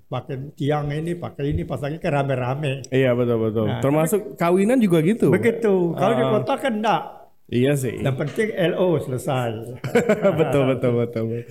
pakai 0.06 0.36
tiang 0.52 0.86
ini 0.88 1.12
pakai 1.12 1.50
ini 1.50 1.62
pasangnya 1.62 1.98
kan 1.98 2.12
rame-rame 2.14 2.86
Iya, 2.88 3.10
betul 3.12 3.38
betul. 3.40 3.66
Nah, 3.66 3.80
Termasuk 3.80 4.34
kawinan 4.34 4.78
juga 4.78 4.98
gitu. 5.00 5.28
begitu 5.28 5.92
kalau 5.92 6.12
di 6.12 6.22
Ah. 6.22 6.30
kota 6.32 6.54
kan 6.56 6.74
enggak 6.74 7.02
Iya 7.46 7.72
sih. 7.74 7.94
yang 7.96 8.14
penting 8.14 8.48
LO 8.70 8.98
selesai 8.98 9.50
betul 10.40 10.62
betul 10.68 10.92
betul. 10.96 11.24
betul. 11.26 11.42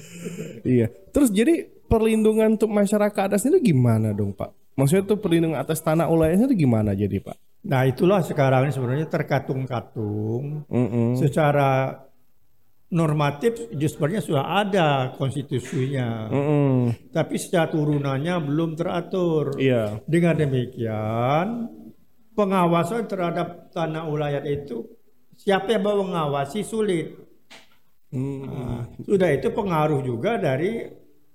iya. 0.63 0.87
Terus 1.09 1.29
jadi 1.29 1.55
perlindungan 1.85 2.55
untuk 2.55 2.67
masyarakat 2.67 3.21
adat 3.25 3.37
sendiri 3.37 3.63
gimana 3.65 4.11
dong, 4.11 4.31
Pak? 4.31 4.51
Maksudnya 4.73 5.05
tuh 5.05 5.15
perlindungan 5.17 5.55
atas 5.55 5.79
tanah 5.79 6.05
ulayahnya 6.05 6.47
itu 6.47 6.63
gimana 6.63 6.91
jadi, 6.91 7.19
Pak? 7.19 7.37
nah 7.61 7.81
itulah 7.81 8.21
sekarang 8.21 8.63
ini 8.63 8.71
sebenarnya 8.71 9.07
terkatung-katung 9.07 10.67
Mm-mm. 10.67 11.17
secara 11.17 11.97
normatif 12.87 13.57
sebenarnya 13.71 14.21
sudah 14.21 14.45
ada 14.61 14.87
konstitusinya 15.17 16.29
Mm-mm. 16.29 16.93
tapi 17.09 17.35
secara 17.35 17.67
turunannya 17.67 18.35
belum 18.45 18.77
teratur 18.77 19.57
Iya. 19.57 19.99
dengan 20.05 20.37
demikian 20.37 21.45
pengawasan 22.33 23.07
terhadap 23.07 23.71
tanah 23.71 24.05
ulayat 24.05 24.45
itu 24.45 24.85
siapa 25.33 25.71
yang 25.71 25.83
mau 25.83 26.03
mengawasi 26.03 26.61
sulit 26.61 27.25
Mm. 28.15 28.47
Nah, 28.47 28.81
sudah 29.03 29.27
itu 29.27 29.51
pengaruh 29.51 29.99
juga 29.99 30.39
dari 30.39 30.87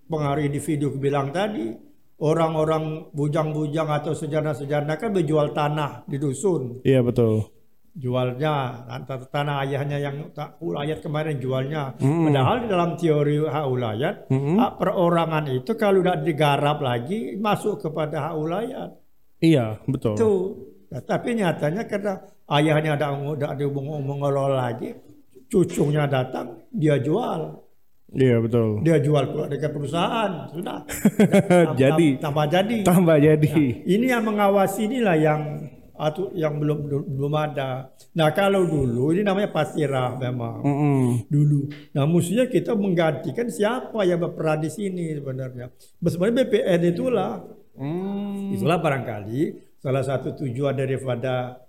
pengaruh 0.08 0.40
individu 0.40 0.88
bilang 0.96 1.28
tadi 1.28 1.76
orang-orang 2.16 3.12
bujang-bujang 3.12 3.84
atau 3.84 4.16
sejana-sejana 4.16 4.96
kan 4.96 5.12
berjual 5.12 5.52
tanah 5.52 6.08
di 6.08 6.16
dusun 6.16 6.80
Iya 6.80 7.04
betul. 7.04 7.44
Jualnya 7.90 8.86
antara 8.86 9.26
tanah 9.26 9.66
ayahnya 9.66 9.98
yang 9.98 10.16
tak 10.30 10.56
ulayat 10.62 11.02
kemarin 11.02 11.42
jualnya 11.42 11.94
padahal 11.98 12.56
di 12.62 12.68
dalam 12.70 12.90
teori 12.94 13.36
hak 13.42 13.66
ulayat 13.66 14.14
hak 14.30 14.72
perorangan 14.78 15.44
itu 15.50 15.74
kalau 15.74 15.98
udah 16.02 16.22
digarap 16.22 16.78
lagi 16.78 17.34
masuk 17.34 17.82
kepada 17.82 18.30
hak 18.30 18.34
ulayat 18.38 18.90
Iya 19.40 19.80
betul. 19.88 20.20
itu 20.20 20.32
Nah, 20.90 21.02
tapi 21.06 21.38
nyatanya 21.38 21.86
karena 21.86 22.18
ayahnya 22.50 22.98
ada 22.98 23.14
ada 23.30 23.66
mengelola 23.70 24.66
lagi 24.66 24.90
cucunya 25.46 26.10
datang, 26.10 26.66
dia 26.74 26.98
jual. 26.98 27.62
Iya 28.10 28.42
betul. 28.42 28.82
Dia 28.82 28.98
jual 28.98 29.22
ke 29.30 29.54
dekat 29.54 29.70
perusahaan, 29.70 30.50
sudah. 30.50 30.82
Jadi. 31.80 32.18
tambah 32.18 32.46
jadi. 32.50 32.82
Tambah 32.82 33.16
jadi. 33.22 33.54
Ini 33.86 34.18
yang 34.18 34.26
mengawasi 34.26 34.90
inilah 34.90 35.14
yang 35.14 35.42
atau 36.00 36.32
yang 36.32 36.56
belum 36.56 36.78
belum 37.06 37.32
ada. 37.36 37.92
Nah 38.10 38.32
kalau 38.32 38.64
dulu 38.64 39.12
ini 39.12 39.20
namanya 39.20 39.52
pasirah 39.52 40.16
memang 40.16 40.64
Mm-mm. 40.64 41.28
dulu. 41.28 41.68
Nah 41.92 42.04
mestinya 42.04 42.48
kita 42.48 42.72
menggantikan 42.72 43.46
siapa 43.46 44.00
yang 44.02 44.16
berperan 44.18 44.58
di 44.58 44.70
sini 44.70 45.12
sebenarnya. 45.12 45.68
Sebenarnya 46.00 46.36
BPN 46.40 46.80
itulah 46.88 47.32
Hmm. 47.70 48.52
itulah 48.52 48.76
barangkali 48.76 49.40
salah 49.78 50.00
satu 50.00 50.34
tujuan 50.34 50.74
daripada 50.74 51.64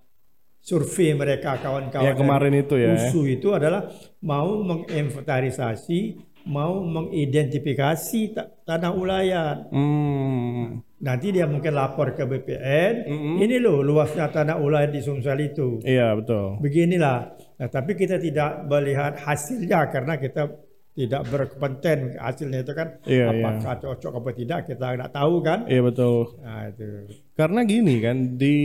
survei 0.59 1.13
mereka 1.13 1.55
kawan-kawan 1.55 2.03
Ya, 2.03 2.13
kemarin 2.13 2.53
itu 2.53 2.75
ya. 2.75 2.93
USU 2.93 3.23
itu 3.25 3.49
adalah 3.49 3.87
mau 4.19 4.59
menginventarisasi, 4.59 6.19
mau 6.45 6.81
mengidentifikasi 6.81 8.21
ta- 8.29 8.49
tanah 8.61 8.91
ulayan. 8.91 9.57
Hmm. 9.71 10.65
Nanti 11.01 11.33
dia 11.33 11.49
mungkin 11.49 11.73
lapor 11.73 12.13
ke 12.13 12.29
BPN, 12.29 13.09
ini 13.41 13.57
loh 13.57 13.81
luasnya 13.81 14.29
tanah 14.29 14.61
ulayan 14.61 14.93
di 14.93 15.01
Sumsel 15.01 15.41
itu. 15.41 15.81
Iya 15.81 16.13
betul. 16.13 16.61
Beginilah. 16.61 17.33
Nah, 17.57 17.69
tapi 17.73 17.97
kita 17.97 18.21
tidak 18.21 18.69
melihat 18.69 19.17
hasilnya 19.17 19.89
karena 19.89 20.21
kita 20.21 20.49
tidak 20.91 21.23
berkompeten 21.31 22.19
hasilnya 22.19 22.67
itu 22.67 22.73
kan 22.75 22.87
Iya, 23.07 23.31
apakah 23.31 23.79
cocok 23.79 24.11
apa 24.11 24.29
tidak 24.35 24.59
kita 24.69 24.85
nggak 24.93 25.13
tahu 25.15 25.35
kan. 25.41 25.59
Iya 25.65 25.81
betul. 25.87 26.37
Nah, 26.43 26.67
itu. 26.67 26.85
Karena 27.33 27.59
gini 27.63 27.95
kan 28.03 28.17
di 28.35 28.55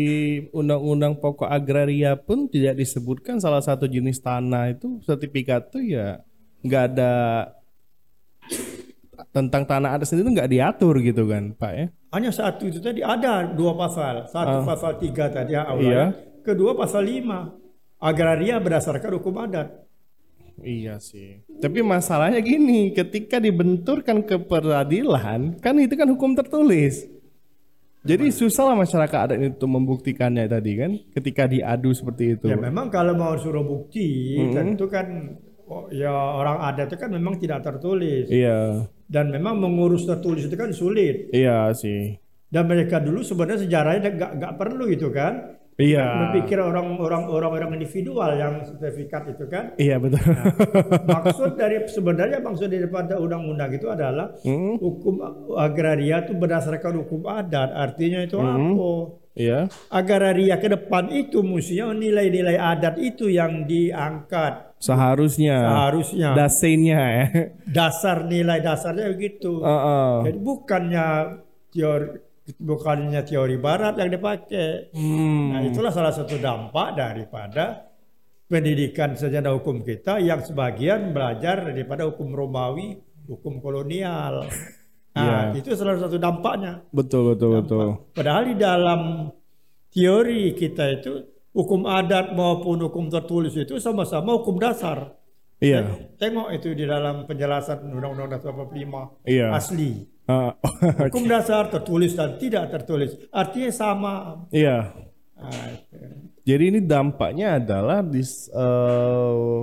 Undang-Undang 0.51 1.23
Pokok 1.23 1.49
Agraria 1.49 2.19
pun 2.19 2.51
tidak 2.51 2.77
disebutkan 2.77 3.39
salah 3.39 3.63
satu 3.63 3.87
jenis 3.87 4.21
tanah 4.21 4.75
itu 4.75 5.01
sertifikat 5.07 5.71
tuh 5.71 5.81
ya 5.87 6.21
nggak 6.67 6.85
ada 6.93 7.13
tentang 9.31 9.65
tanah 9.65 9.97
adat 9.97 10.11
sendiri 10.11 10.35
nggak 10.35 10.51
diatur 10.51 10.99
gitu 11.01 11.31
kan 11.31 11.55
Pak 11.55 11.73
ya? 11.73 11.87
Hanya 12.15 12.31
satu 12.31 12.71
itu 12.71 12.79
tadi 12.79 13.03
ada 13.03 13.45
dua 13.51 13.75
pasal. 13.75 14.31
Satu 14.31 14.63
pasal 14.63 14.97
tiga 15.03 15.27
tadi 15.29 15.59
ya, 15.59 15.67
awalnya. 15.67 15.91
Iya. 15.91 16.05
Kedua 16.47 16.79
pasal 16.79 17.03
lima 17.03 17.51
agraria 17.99 18.57
berdasarkan 18.63 19.11
hukum 19.19 19.35
adat. 19.43 19.87
Iya 20.63 20.97
sih. 21.03 21.45
Tapi 21.61 21.85
masalahnya 21.85 22.41
gini, 22.41 22.95
ketika 22.97 23.37
dibenturkan 23.37 24.25
ke 24.25 24.41
peradilan, 24.41 25.61
kan 25.61 25.75
itu 25.77 25.93
kan 25.99 26.09
hukum 26.09 26.33
tertulis. 26.33 27.05
Jadi 28.07 28.31
susah 28.31 28.71
lah 28.71 28.77
masyarakat 28.79 29.19
adat 29.19 29.39
itu 29.43 29.67
membuktikannya 29.67 30.47
tadi 30.47 30.73
kan, 30.79 30.95
ketika 31.11 31.51
diadu 31.51 31.91
seperti 31.91 32.39
itu. 32.39 32.47
Ya 32.47 32.55
memang 32.57 32.87
kalau 32.89 33.19
mau 33.19 33.35
suruh 33.35 33.67
bukti 33.67 34.39
tentu 34.55 34.87
kan 34.87 35.37
oh, 35.67 35.91
ya 35.91 36.15
orang 36.15 36.63
adat 36.71 36.95
itu 36.95 36.97
kan 37.03 37.11
memang 37.11 37.35
tidak 37.43 37.67
tertulis 37.67 38.31
Iya, 38.31 38.87
dan 39.07 39.31
memang 39.31 39.57
mengurus 39.57 40.05
tertulis 40.05 40.45
itu 40.45 40.55
kan 40.55 40.71
sulit. 40.71 41.31
iya 41.31 41.71
sih. 41.73 42.19
Dan 42.47 42.67
mereka 42.67 42.99
dulu 42.99 43.21
sebenarnya 43.21 43.63
sejarahnya 43.63 44.11
nggak 44.13 44.33
nggak 44.39 44.55
perlu 44.55 44.87
itu 44.87 45.11
kan. 45.11 45.59
Iya. 45.77 46.33
Berpikir 46.33 46.57
orang-orang 46.57 47.29
orang-orang 47.29 47.77
individual 47.77 48.33
yang 48.33 48.65
sertifikat 48.65 49.29
itu 49.29 49.45
kan. 49.45 49.77
Iya 49.77 50.01
betul. 50.01 50.25
Maksud 51.05 51.53
dari 51.53 51.85
sebenarnya 51.85 52.41
maksud 52.41 52.73
daripada 52.73 53.21
undang-undang 53.21 53.77
itu 53.77 53.85
adalah 53.87 54.33
Hmm. 54.41 54.81
hukum 54.81 55.21
agraria 55.53 56.25
itu 56.25 56.33
berdasarkan 56.33 57.05
hukum 57.05 57.29
adat. 57.29 57.77
Artinya 57.77 58.25
itu 58.25 58.41
Hmm. 58.41 58.73
apa? 58.73 58.89
Iya. 59.37 59.69
Agraria 59.93 60.57
ke 60.57 60.69
depan 60.73 61.13
itu 61.13 61.45
mestinya 61.45 61.93
nilai-nilai 61.93 62.57
adat 62.57 62.97
itu 62.97 63.29
yang 63.29 63.69
diangkat 63.69 64.76
Seharusnya. 64.87 65.59
seharusnya. 65.67 66.29
Dasennya 66.39 67.01
ya. 67.03 67.27
Dasar 67.67 68.23
nilai 68.31 68.63
dasarnya 68.63 69.11
begitu. 69.11 69.59
Heeh. 69.59 70.31
Jadi 70.31 70.39
bukannya 70.39 71.07
teori 71.75 72.09
bukannya 72.55 73.21
teori 73.27 73.57
barat 73.59 73.99
yang 73.99 74.11
dipakai. 74.15 74.95
Hmm. 74.95 75.51
Nah, 75.51 75.61
itulah 75.67 75.91
salah 75.91 76.15
satu 76.15 76.39
dampak 76.39 76.95
daripada 76.95 77.91
pendidikan 78.47 79.19
sejarah 79.19 79.59
hukum 79.59 79.83
kita 79.83 80.23
yang 80.23 80.39
sebagian 80.47 81.11
belajar 81.11 81.67
daripada 81.67 82.07
hukum 82.07 82.31
Romawi, 82.31 83.03
hukum 83.27 83.59
kolonial. 83.59 84.47
Nah, 85.17 85.51
itu 85.57 85.73
salah 85.75 85.99
satu 85.99 86.21
dampaknya. 86.21 86.85
Betul 86.93 87.35
betul 87.35 87.65
betul. 87.65 87.87
Padahal 88.13 88.53
di 88.53 88.57
dalam 88.61 89.01
teori 89.89 90.53
kita 90.53 90.85
itu 90.93 91.36
hukum 91.57 91.89
adat 91.89 92.37
maupun 92.37 92.77
hukum 92.85 93.09
tertulis 93.09 93.57
itu 93.57 93.81
sama-sama 93.81 94.37
hukum 94.37 94.61
dasar. 94.61 95.17
Iya. 95.57 95.89
Tengok 96.21 96.53
itu 96.53 96.77
di 96.77 96.85
dalam 96.85 97.25
penjelasan 97.25 97.89
Undang-Undang 97.89 98.29
Dasar 98.37 98.53
45 98.53 99.25
Iya. 99.25 99.49
asli. 99.57 100.05
Ah, 100.29 100.53
Hukum 101.09 101.25
dasar 101.25 101.71
tertulis 101.71 102.13
dan 102.13 102.37
tidak 102.37 102.69
tertulis 102.69 103.15
artinya 103.33 103.71
sama. 103.73 104.15
iya. 104.53 104.91
Nah, 105.33 105.67
itu. 105.73 105.97
Jadi 106.45 106.63
ini 106.67 106.81
dampaknya 106.83 107.57
adalah 107.57 108.03
dis, 108.03 108.51
eh, 108.51 109.57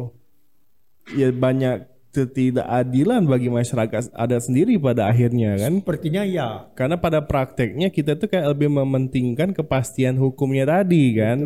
ya 1.13 1.29
banyak 1.29 1.83
ketidakadilan 2.13 3.25
bagi 3.25 3.49
masyarakat 3.49 4.13
adat 4.13 4.41
sendiri 4.45 4.77
pada 4.77 5.09
akhirnya 5.09 5.57
kan. 5.57 5.81
Sepertinya 5.81 6.23
ya. 6.23 6.69
Karena 6.77 6.95
pada 6.95 7.25
prakteknya 7.25 7.89
kita 7.89 8.15
tuh 8.15 8.29
kayak 8.29 8.53
lebih 8.53 8.69
mementingkan 8.69 9.51
kepastian 9.51 10.15
hukumnya 10.15 10.63
tadi 10.65 11.17
kan. 11.17 11.37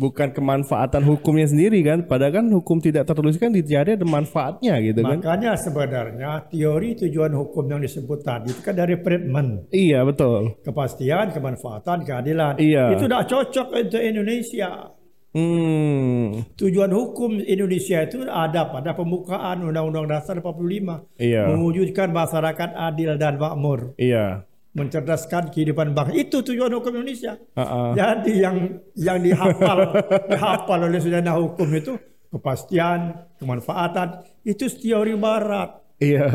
Bukan 0.00 0.32
kemanfaatan 0.32 1.04
hukumnya 1.04 1.44
sendiri 1.44 1.84
kan. 1.84 2.08
Padahal 2.08 2.40
kan 2.40 2.46
hukum 2.48 2.80
tidak 2.80 3.04
tertulis 3.04 3.36
kan 3.36 3.52
dicari 3.52 4.00
ada 4.00 4.06
manfaatnya 4.08 4.80
gitu 4.80 5.04
kan. 5.04 5.20
Makanya 5.20 5.52
sebenarnya 5.60 6.48
teori 6.48 6.96
tujuan 6.96 7.36
hukum 7.36 7.68
yang 7.68 7.84
disebut 7.84 8.24
tadi 8.24 8.48
itu 8.48 8.64
kan 8.64 8.72
dari 8.72 8.96
Friedman. 8.96 9.68
Iya 9.68 10.00
betul. 10.08 10.56
Kepastian, 10.64 11.36
kemanfaatan, 11.36 12.08
keadilan. 12.08 12.56
Iya. 12.56 12.96
Itu 12.96 13.04
tidak 13.04 13.28
cocok 13.28 13.66
untuk 13.76 14.00
Indonesia. 14.00 14.96
Hmm. 15.30 16.42
Tujuan 16.58 16.90
hukum 16.90 17.38
Indonesia 17.38 18.02
itu 18.02 18.26
ada 18.26 18.66
pada 18.66 18.98
pembukaan 18.98 19.62
Undang-Undang 19.62 20.10
Dasar 20.10 20.42
45. 20.42 21.06
Iya. 21.22 21.46
Mewujudkan 21.54 22.10
masyarakat 22.10 22.74
adil 22.74 23.14
dan 23.14 23.38
makmur. 23.38 23.94
Iya. 23.94 24.49
Mencerdaskan 24.70 25.50
kehidupan 25.50 25.92
bangsa. 25.92 26.14
Itu 26.14 26.46
tujuan 26.46 26.70
hukum 26.70 26.94
Indonesia. 26.94 27.34
Ah-ah. 27.58 27.90
Jadi 27.90 28.38
yang 28.38 28.56
yang 28.94 29.18
dihafal 29.18 29.90
dihafal 30.30 30.80
oleh 30.86 31.02
sejarah 31.02 31.34
hukum 31.42 31.66
itu 31.74 31.98
kepastian, 32.30 33.26
kemanfaatan 33.42 34.22
itu 34.46 34.70
teori 34.70 35.18
barat. 35.18 35.74
Iya. 35.98 36.26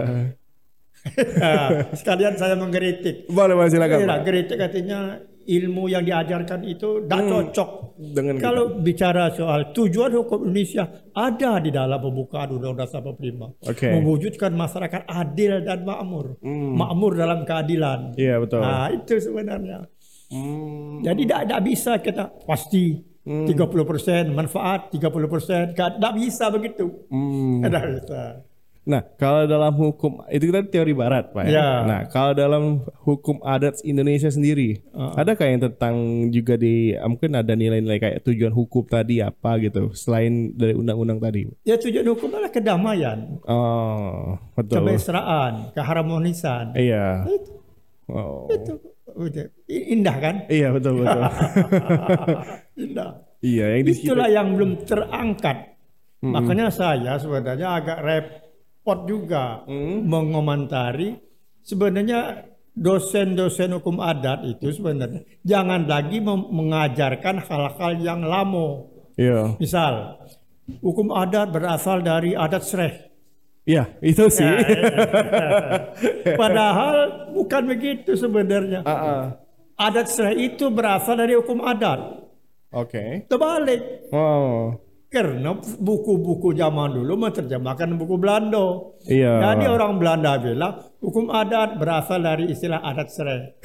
Nah, 1.39 1.69
sekalian 1.99 2.35
saya 2.35 2.59
mengkritik. 2.59 3.31
Boleh 3.31 3.55
Mas 3.55 3.71
silakan. 3.71 4.03
Iya, 4.03 4.15
kritik 4.25 4.57
katanya 4.59 5.23
ilmu 5.45 5.87
yang 5.87 6.03
diajarkan 6.03 6.65
itu 6.65 7.05
tidak 7.05 7.21
cocok. 7.29 7.69
Dengan 7.95 8.35
Kalau 8.41 8.65
bicara 8.81 9.31
soal 9.31 9.71
tujuan 9.71 10.11
hukum 10.11 10.49
Indonesia 10.49 10.83
ada 11.15 11.63
di 11.63 11.71
dalam 11.71 12.01
pembukaan 12.01 12.57
Undang-Undang 12.57 12.89
Dasar 12.89 12.99
45. 13.05 13.71
Oke. 13.71 13.87
Mewujudkan 13.93 14.51
masyarakat 14.51 15.01
adil 15.07 15.63
dan 15.63 15.85
makmur. 15.87 16.35
Makmur 16.43 17.11
dalam 17.15 17.47
keadilan. 17.47 18.17
Iya 18.19 18.41
betul. 18.41 18.61
Nah, 18.61 18.89
itu 18.91 19.13
sebenarnya. 19.21 19.87
Hmm. 20.33 21.05
Jadi 21.05 21.21
tidak 21.29 21.61
bisa 21.63 22.01
kita 22.01 22.33
pasti 22.43 22.99
30% 23.25 24.29
manfaat, 24.29 24.93
30% 24.93 25.73
tidak 25.73 26.13
bisa 26.13 26.45
begitu. 26.53 26.85
Hmm. 27.09 27.65
Tidak 27.65 27.83
bisa. 27.97 28.21
Nah, 28.85 29.01
kalau 29.17 29.49
dalam 29.49 29.73
hukum 29.73 30.21
itu 30.29 30.53
kita 30.53 30.61
teori 30.69 30.93
barat, 30.93 31.33
Pak. 31.33 31.49
Ya? 31.49 31.57
Ya. 31.57 31.69
Nah, 31.89 32.01
kalau 32.05 32.37
dalam 32.37 32.63
hukum 33.01 33.41
adat 33.41 33.81
Indonesia 33.81 34.29
sendiri, 34.29 34.77
adakah 34.93 35.49
yang 35.49 35.61
tentang 35.65 35.95
juga 36.29 36.53
di 36.53 36.93
ah, 36.93 37.09
mungkin 37.09 37.33
ada 37.33 37.57
nilai-nilai 37.57 37.97
kayak 37.97 38.21
tujuan 38.21 38.53
hukum 38.53 38.85
tadi 38.85 39.25
apa 39.25 39.57
gitu, 39.57 39.89
selain 39.97 40.53
dari 40.53 40.77
undang-undang 40.77 41.17
tadi? 41.17 41.49
Ya 41.65 41.81
tujuan 41.81 42.05
hukum 42.13 42.29
adalah 42.37 42.53
kedamaian, 42.53 43.41
Oh, 43.49 44.37
betul. 44.53 44.85
kemesraan, 44.85 45.73
keharmonisan. 45.73 46.77
Iya. 46.77 47.25
Itu, 47.25 47.51
Oh. 48.05 48.45
itu 48.53 48.77
indah 49.65 50.17
kan? 50.21 50.35
Iya, 50.45 50.69
betul 50.69 51.01
betul. 51.01 51.21
Indah. 52.85 53.09
iya, 53.41 53.65
yang. 53.81 54.13
Itulah 54.13 54.29
yang 54.29 54.53
belum 54.53 54.85
terangkat. 54.85 55.73
Makanya 56.21 56.69
saya 56.69 57.17
sebenarnya 57.17 57.81
agak 57.81 57.97
repot 58.01 58.44
juga 59.09 59.65
mengomentari 60.05 61.17
sebenarnya 61.65 62.45
dosen-dosen 62.75 63.73
hukum 63.79 64.03
adat 64.03 64.45
itu 64.45 64.69
sebenarnya 64.75 65.23
jangan 65.41 65.87
lagi 65.87 66.21
mengajarkan 66.21 67.41
hal-hal 67.41 67.91
yang 67.97 68.21
lamo. 68.21 68.91
Iya. 69.15 69.55
Misal 69.57 70.21
hukum 70.83 71.09
adat 71.15 71.49
berasal 71.49 72.03
dari 72.05 72.35
adat 72.35 72.61
Sreh. 72.67 72.93
Iya, 73.65 73.89
itu 73.97 74.29
sih. 74.29 74.45
Padahal 76.41 77.31
bukan 77.33 77.63
begitu 77.65 78.13
sebenarnya. 78.13 78.85
Ah, 78.85 78.93
ah. 78.93 79.21
Adat 79.89 80.05
Sreh 80.13 80.37
itu 80.37 80.69
berasal 80.69 81.17
dari 81.17 81.33
hukum 81.33 81.65
adat. 81.65 82.29
Oke. 82.69 83.25
Terbalik. 83.25 84.11
Oh. 84.13 84.84
Karena 85.15 85.55
buku-buku 85.79 86.51
zaman 86.59 86.91
dulu 86.91 87.15
menerjemahkan 87.15 87.95
buku 87.95 88.19
Belanda. 88.19 88.83
Iya. 89.07 89.39
Jadi 89.39 89.65
orang 89.71 89.95
Belanda 89.95 90.35
bilang 90.43 90.75
hukum 90.99 91.31
adat 91.31 91.79
berasal 91.79 92.19
dari 92.19 92.51
istilah 92.51 92.83
adat 92.83 93.07
serai. 93.07 93.55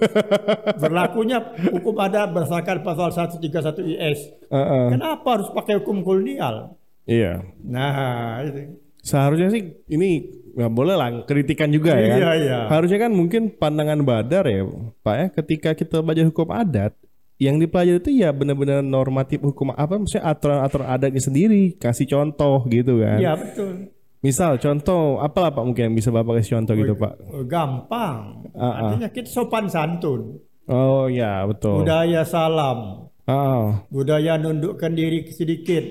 Berlakunya 0.82 1.52
hukum 1.68 2.00
adat 2.00 2.32
berdasarkan 2.32 2.80
pasal 2.80 3.12
131 3.12 3.92
IS. 3.92 4.20
Heeh. 4.48 4.84
Kenapa 4.96 5.36
harus 5.36 5.52
pakai 5.52 5.84
hukum 5.84 6.00
kolonial? 6.00 6.80
Iya. 7.04 7.44
Nah, 7.60 8.40
itu. 8.48 8.80
Seharusnya 9.04 9.52
sih 9.52 9.76
ini 9.92 10.32
nggak 10.56 10.72
boleh 10.72 10.96
lah 10.96 11.28
kritikan 11.28 11.68
juga 11.68 11.92
ya. 11.92 12.16
Iya, 12.16 12.30
iya. 12.40 12.58
Harusnya 12.72 13.04
kan 13.04 13.12
mungkin 13.12 13.52
pandangan 13.52 14.00
Badar 14.00 14.48
ya, 14.48 14.64
Pak 15.04 15.14
ya. 15.20 15.26
Ketika 15.28 15.70
kita 15.76 16.00
belajar 16.00 16.24
hukum 16.32 16.48
adat, 16.56 16.96
yang 17.36 17.60
dipelajari 17.60 18.00
itu 18.00 18.10
ya 18.16 18.32
benar-benar 18.32 18.80
normatif 18.80 19.44
hukum 19.44 19.76
apa 19.76 20.00
maksudnya 20.00 20.24
aturan-aturan 20.24 20.88
adatnya 20.88 21.20
sendiri, 21.20 21.76
kasih 21.76 22.08
contoh 22.08 22.64
gitu 22.68 23.04
kan. 23.04 23.20
Iya 23.20 23.32
betul. 23.36 23.92
Misal 24.24 24.56
contoh 24.58 25.20
apa 25.20 25.52
Pak 25.52 25.62
mungkin 25.62 25.92
yang 25.92 25.96
bisa 25.96 26.08
Bapak 26.08 26.40
kasih 26.40 26.58
contoh 26.58 26.74
gitu 26.74 26.94
Pak? 26.96 27.12
Gampang. 27.44 28.48
Ah, 28.56 28.64
ah. 28.64 28.72
Artinya 28.88 29.08
kita 29.12 29.28
sopan 29.28 29.68
santun. 29.68 30.40
Oh 30.66 31.06
ya 31.06 31.44
betul. 31.46 31.84
Budaya 31.84 32.24
salam. 32.24 33.06
Ah, 33.28 33.84
Budaya 33.92 34.40
nundukkan 34.40 34.96
diri 34.96 35.28
sedikit. 35.30 35.84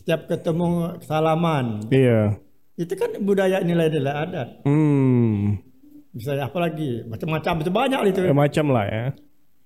Setiap 0.00 0.32
ketemu 0.32 0.96
salaman. 1.04 1.84
iya. 1.92 2.40
Itu 2.80 2.96
kan 2.96 3.12
budaya 3.20 3.60
nilai-nilai 3.60 4.14
adat. 4.16 4.48
Hmm. 4.64 5.60
Misalnya 6.16 6.48
apa 6.48 6.58
lagi? 6.64 7.04
Macam-macam 7.04 7.54
itu 7.60 7.70
banyak 7.70 8.00
itu. 8.08 8.20
Ya, 8.24 8.32
macam 8.32 8.66
lah 8.72 8.84
ya. 8.88 9.04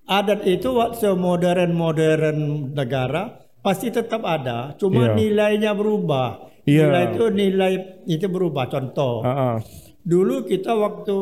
Adat 0.04 0.44
itu 0.44 0.68
waktu 0.70 1.16
modern-modern 1.16 2.38
negara 2.76 3.40
pasti 3.64 3.88
tetap 3.88 4.20
ada, 4.20 4.76
cuma 4.76 5.08
Iya. 5.08 5.16
nilainya 5.16 5.72
berubah. 5.72 6.52
Iya. 6.68 6.92
Nilai 6.92 7.04
itu 7.08 7.24
nilai 7.32 7.72
itu 8.04 8.26
berubah. 8.28 8.68
Contoh, 8.68 9.24
Ah, 9.24 9.32
ah. 9.32 9.56
dulu 10.04 10.44
kita 10.44 10.76
waktu 10.76 11.16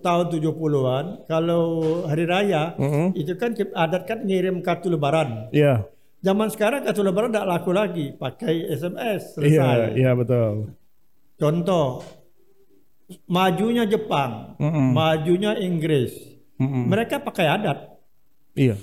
tahun 0.00 0.26
70-an 0.32 1.28
kalau 1.28 1.64
hari 2.08 2.24
raya 2.24 2.72
Mm-mm. 2.76 3.12
itu 3.12 3.36
kan 3.36 3.52
adat 3.52 4.08
kan 4.08 4.24
ngirim 4.24 4.64
kartu 4.64 4.88
lebaran. 4.88 5.52
Iya. 5.52 5.84
Zaman 6.24 6.48
sekarang 6.48 6.88
kartu 6.88 7.04
lebaran 7.04 7.28
tidak 7.28 7.48
laku 7.50 7.76
lagi, 7.76 8.16
pakai 8.16 8.72
SMS 8.72 9.36
Iya, 9.36 9.60
selesai. 9.60 9.76
iya 9.92 10.10
betul. 10.16 10.72
Contoh, 11.36 12.00
majunya 13.28 13.84
Jepang, 13.84 14.56
Mm-mm. 14.56 14.96
majunya 14.96 15.52
Inggris, 15.58 16.16
Mm-mm. 16.56 16.88
mereka 16.88 17.20
pakai 17.20 17.48
adat. 17.50 17.91
Iya. 18.54 18.76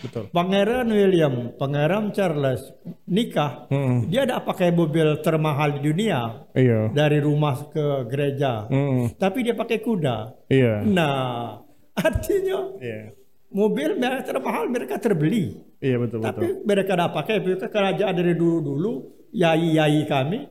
Betul. 0.00 0.32
Pangeran 0.32 0.88
William, 0.88 1.52
Pangeran 1.60 2.08
Charles 2.10 2.72
nikah, 3.04 3.68
Mm-mm. 3.68 4.08
dia 4.08 4.24
tidak 4.24 4.48
pakai 4.48 4.72
mobil 4.72 5.20
termahal 5.20 5.76
di 5.76 5.92
dunia 5.92 6.48
Iya. 6.56 6.88
dari 6.88 7.20
rumah 7.20 7.68
ke 7.68 8.08
gereja, 8.08 8.64
Mm-mm. 8.64 9.12
tapi 9.20 9.44
dia 9.44 9.52
pakai 9.52 9.76
kuda. 9.84 10.48
Iya. 10.48 10.88
Nah, 10.88 11.60
artinya 11.92 12.80
Iya. 12.80 13.12
mobil 13.52 14.00
mereka 14.00 14.24
termahal 14.24 14.72
mereka 14.72 14.96
terbeli, 14.96 15.60
Iya 15.84 16.00
betul 16.00 16.24
betul. 16.24 16.28
tapi 16.32 16.46
mereka 16.64 16.92
tidak 16.96 17.12
pakai. 17.12 17.34
Mereka 17.44 17.66
kerajaan 17.68 18.14
dari 18.16 18.32
dulu-dulu, 18.32 18.92
yai-yai 19.36 20.08
kami, 20.08 20.48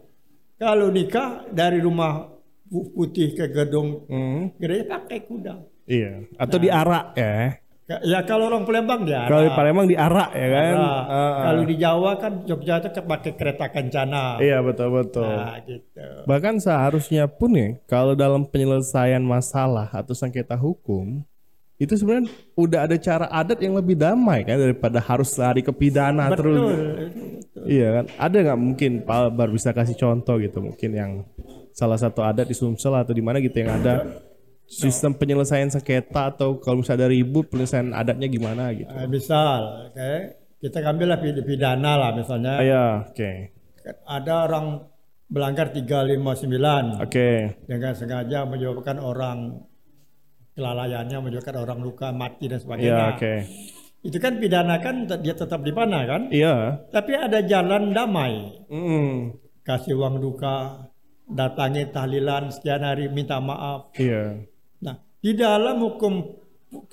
kalau 0.61 0.93
nikah 0.93 1.49
dari 1.49 1.81
rumah 1.81 2.37
pu- 2.69 2.93
putih 2.93 3.33
ke 3.33 3.49
gedung 3.49 4.05
Mm. 4.05 4.61
gereja 4.61 4.93
pakai 4.93 5.25
kuda. 5.25 5.57
Iya. 5.89 6.21
Atau 6.37 6.61
diarak 6.61 7.17
ya. 7.17 7.57
Ya 7.89 8.21
kalau 8.21 8.53
orang 8.53 8.69
Palembang 8.69 9.01
dia. 9.01 9.25
Kalau 9.25 9.49
di 9.49 9.51
Palembang 9.57 9.89
diarak 9.89 10.29
ya 10.37 10.47
kan. 10.53 10.73
Nah, 10.77 10.85
Ah, 10.85 11.09
ah. 11.09 11.33
Kalau 11.49 11.63
di 11.65 11.75
Jawa 11.81 12.11
kan 12.21 12.33
Jogja 12.45 12.77
itu 12.77 13.01
pakai 13.01 13.31
kereta 13.33 13.65
kencana. 13.73 14.37
Iya 14.37 14.61
betul 14.61 14.93
betul. 14.93 15.25
Nah, 15.25 15.57
gitu. 15.65 16.05
Bahkan 16.29 16.61
seharusnya 16.61 17.25
pun 17.25 17.57
ya, 17.57 17.81
kalau 17.89 18.13
dalam 18.13 18.45
penyelesaian 18.45 19.25
masalah 19.25 19.89
atau 19.89 20.13
sengketa 20.13 20.53
hukum, 20.53 21.25
itu 21.81 21.97
sebenarnya 21.97 22.29
udah 22.53 22.79
ada 22.85 22.95
cara 23.01 23.25
adat 23.25 23.57
yang 23.57 23.73
lebih 23.73 23.97
damai 23.97 24.45
kan 24.45 24.61
daripada 24.61 25.01
harus 25.01 25.33
lari 25.33 25.65
ke 25.65 25.73
pidana 25.73 26.29
terus. 26.37 26.61
Betul. 26.61 27.65
Iya 27.65 27.87
kan? 27.89 28.05
Ada 28.21 28.37
nggak 28.45 28.59
mungkin 28.59 28.91
Pak 29.01 29.15
Albar 29.33 29.49
bisa 29.49 29.73
kasih 29.73 29.97
contoh 29.97 30.37
gitu 30.37 30.61
mungkin 30.61 30.91
yang 30.93 31.11
salah 31.73 31.97
satu 31.97 32.21
adat 32.21 32.45
di 32.45 32.53
Sumsel 32.53 32.93
atau 32.93 33.17
di 33.17 33.23
mana 33.25 33.41
gitu 33.41 33.57
yang 33.65 33.81
ada 33.81 34.05
sistem 34.69 35.17
penyelesaian 35.17 35.67
sengketa 35.67 36.29
atau 36.29 36.61
kalau 36.61 36.79
misalnya 36.79 37.03
ada 37.03 37.09
ribut 37.09 37.49
penyelesaian 37.49 37.89
adatnya 37.91 38.29
gimana 38.29 38.69
gitu. 38.71 38.85
Nah, 38.87 39.09
misal, 39.09 39.59
oke, 39.89 40.11
kita 40.61 40.77
ambillah 40.85 41.17
pid- 41.17 41.41
pidana 41.41 41.97
lah 41.97 42.11
misalnya. 42.13 42.53
Ah, 42.55 42.65
ya, 42.65 42.85
oke. 43.09 43.31
Ada 44.05 44.45
orang 44.45 44.85
melanggar 45.29 45.69
359 45.69 47.01
Oke. 47.01 47.57
dengan 47.65 47.93
sengaja 47.93 48.45
menyebabkan 48.45 48.97
orang 48.97 49.61
kelalaiannya 50.53 51.17
menyebabkan 51.19 51.57
orang 51.57 51.79
luka 51.79 52.09
mati 52.11 52.45
dan 52.45 52.57
Iya, 52.57 52.63
sebagainya. 52.65 53.05
oke. 53.13 53.33
Itu 53.99 54.17
kan 54.17 54.39
pidana 54.39 54.79
kan 54.79 54.95
dia 55.19 55.33
tetap 55.33 55.59
di 55.59 55.69
mana 55.69 56.05
kan? 56.05 56.31
Iya. 56.31 56.85
Tapi 56.89 57.11
ada 57.13 57.39
jalan 57.41 57.91
damai. 57.91 58.63
Mm, 58.69 59.35
Kasih 59.61 59.93
uang 59.93 60.17
duka, 60.17 60.87
datangi 61.27 61.93
tahlilan 61.93 62.49
sekian 62.49 62.81
hari 62.81 63.05
minta 63.07 63.37
maaf. 63.37 63.93
Iya. 63.93 64.48
Nah, 64.79 64.95
di 65.19 65.31
dalam 65.33 65.79
hukum 65.79 66.13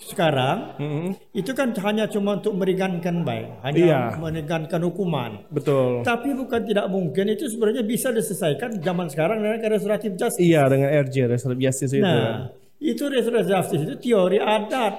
sekarang 0.00 0.80
Mm, 0.80 1.08
itu 1.36 1.52
kan 1.52 1.68
hanya 1.84 2.08
cuma 2.08 2.40
untuk 2.40 2.56
meringankan 2.56 3.20
baik, 3.22 3.60
hanya 3.60 3.76
Iya. 3.76 4.00
meringankan 4.16 4.80
hukuman. 4.88 5.44
Betul. 5.52 6.00
Tapi 6.00 6.32
bukan 6.32 6.64
tidak 6.64 6.88
mungkin 6.88 7.28
itu 7.28 7.44
sebenarnya 7.44 7.84
bisa 7.84 8.08
diselesaikan 8.08 8.80
zaman 8.80 9.12
sekarang 9.12 9.44
dengan 9.44 9.60
restoratif 9.68 10.16
justice. 10.16 10.40
Iya 10.40 10.64
dengan 10.72 10.88
RJ 10.96 11.16
Restoratif 11.28 11.60
Justice 11.60 11.92
itu. 11.92 12.08
Nah, 12.08 12.56
itu 12.80 13.04
restoratif 13.04 13.48
justice 13.52 13.82
itu 13.84 13.94
teori 14.00 14.40
adat. 14.40 14.94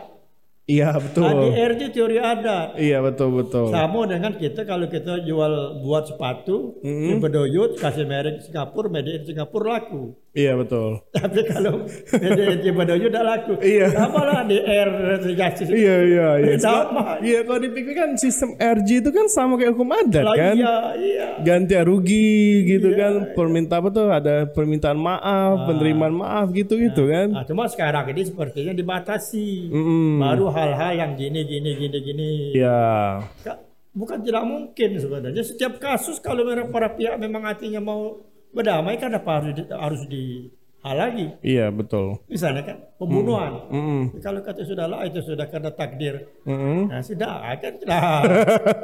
Iya 0.67 1.00
betul. 1.00 1.23
ADRJ 1.23 1.95
teori 1.95 2.19
adat. 2.19 2.76
Iya 2.76 3.00
betul 3.00 3.39
betul. 3.39 3.71
Sama 3.71 4.04
dengan 4.04 4.36
kita 4.36 4.67
kalau 4.67 4.91
kita 4.91 5.23
jual 5.23 5.80
buat 5.80 6.12
sepatu, 6.12 6.76
di 6.84 7.15
Bedoyut 7.15 7.80
kasih 7.80 8.04
merek 8.04 8.43
Singapura, 8.43 8.91
made 8.91 9.08
in 9.10 9.23
Singapura 9.23 9.80
laku. 9.80 10.12
Iya 10.38 10.54
betul. 10.54 11.02
Tapi 11.17 11.41
kalau 11.50 11.89
in 12.13 12.73
Bedoyut 12.78 13.10
tidak 13.10 13.26
laku. 13.26 13.54
Iya. 13.58 13.89
Sama 13.89 14.21
lah 14.21 14.45
di 14.45 14.58
R 14.62 14.89
justice. 15.26 15.69
Iya 15.73 15.95
iya 16.06 16.28
iya. 16.45 16.54
Sama. 16.62 17.17
Iya 17.17 17.41
kalau 17.41 17.60
dipikir 17.65 17.97
kan 17.97 18.13
sistem 18.13 18.54
RJ 18.54 18.89
itu 19.02 19.10
kan 19.10 19.26
sama 19.34 19.58
kayak 19.58 19.73
hukum 19.73 19.89
adat 19.89 20.30
kan. 20.30 20.54
Iya, 20.54 20.76
iya. 21.02 21.28
Ganti 21.41 21.73
rugi 21.82 22.69
gitu 22.69 22.93
kan. 22.93 23.34
Permintaan 23.34 23.82
apa 23.82 23.89
tuh 23.89 24.06
ada 24.13 24.45
permintaan 24.45 24.97
maaf, 25.02 25.65
penerimaan 25.65 26.13
maaf 26.13 26.54
gitu 26.54 26.78
gitu 26.78 27.10
kan. 27.10 27.34
Nah, 27.34 27.43
cuma 27.50 27.65
sekarang 27.65 28.06
ini 28.13 28.21
sepertinya 28.21 28.78
dibatasi. 28.78 29.73
Mm-mm. 29.73 30.21
Baru 30.21 30.54
hal-hal 30.54 31.02
yang 31.02 31.12
gini, 31.17 31.41
gini, 31.50 31.73
gini, 31.82 31.97
gini. 32.06 32.30
Iya. 32.54 33.21
Ka- 33.41 33.65
Bukan 33.97 34.21
tidak 34.21 34.45
mungkin 34.45 35.02
sebenarnya. 35.02 35.41
Setiap 35.41 35.82
kasus 35.82 36.21
kalau 36.21 36.45
para 36.69 36.93
pihak 36.93 37.17
memang 37.17 37.50
hatinya 37.50 37.82
mau 37.82 38.21
berdamai 38.58 38.98
kan 38.98 39.13
apa 39.13 39.30
harus 39.38 39.54
di, 39.54 39.63
harus 39.70 40.02
dihalangi. 40.10 41.28
Iya 41.46 41.70
betul. 41.70 42.17
Misalnya 42.26 42.65
kan 42.65 42.78
pembunuhan. 42.98 43.70
Mm-mm. 43.70 44.02
Kalau 44.20 44.41
kata 44.41 44.65
sudah 44.65 44.89
lah 44.89 45.06
itu 45.06 45.22
sudah 45.22 45.46
karena 45.46 45.70
takdir. 45.70 46.26
Mm-mm. 46.43 46.89
Nah, 46.89 47.02
sudah 47.06 47.46
kan 47.62 47.74
sudah. 47.78 48.02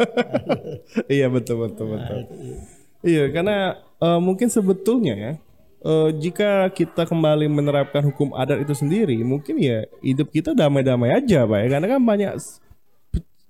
iya 1.17 1.25
betul 1.27 1.65
betul 1.65 1.97
betul. 1.97 2.17
Nah, 2.21 2.25
itu, 2.29 2.35
iya. 2.37 2.57
Iya, 3.03 3.23
karena 3.35 3.57
eh, 3.99 4.19
mungkin 4.23 4.47
sebetulnya 4.47 5.13
ya, 5.17 5.33
eh, 5.83 6.09
jika 6.15 6.71
kita 6.71 7.03
kembali 7.03 7.51
menerapkan 7.51 7.99
hukum 8.07 8.31
adat 8.31 8.63
itu 8.63 8.71
sendiri, 8.71 9.19
mungkin 9.27 9.59
ya 9.59 9.83
hidup 9.99 10.31
kita 10.31 10.55
damai-damai 10.55 11.11
aja, 11.11 11.43
pak. 11.43 11.57
ya. 11.59 11.67
Karena 11.67 11.87
kan 11.91 11.99
banyak 11.99 12.31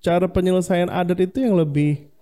cara 0.04 0.26
penyelesaian 0.28 0.90
adat 0.90 1.16
itu 1.22 1.46
yang 1.46 1.54
lebih 1.56 2.13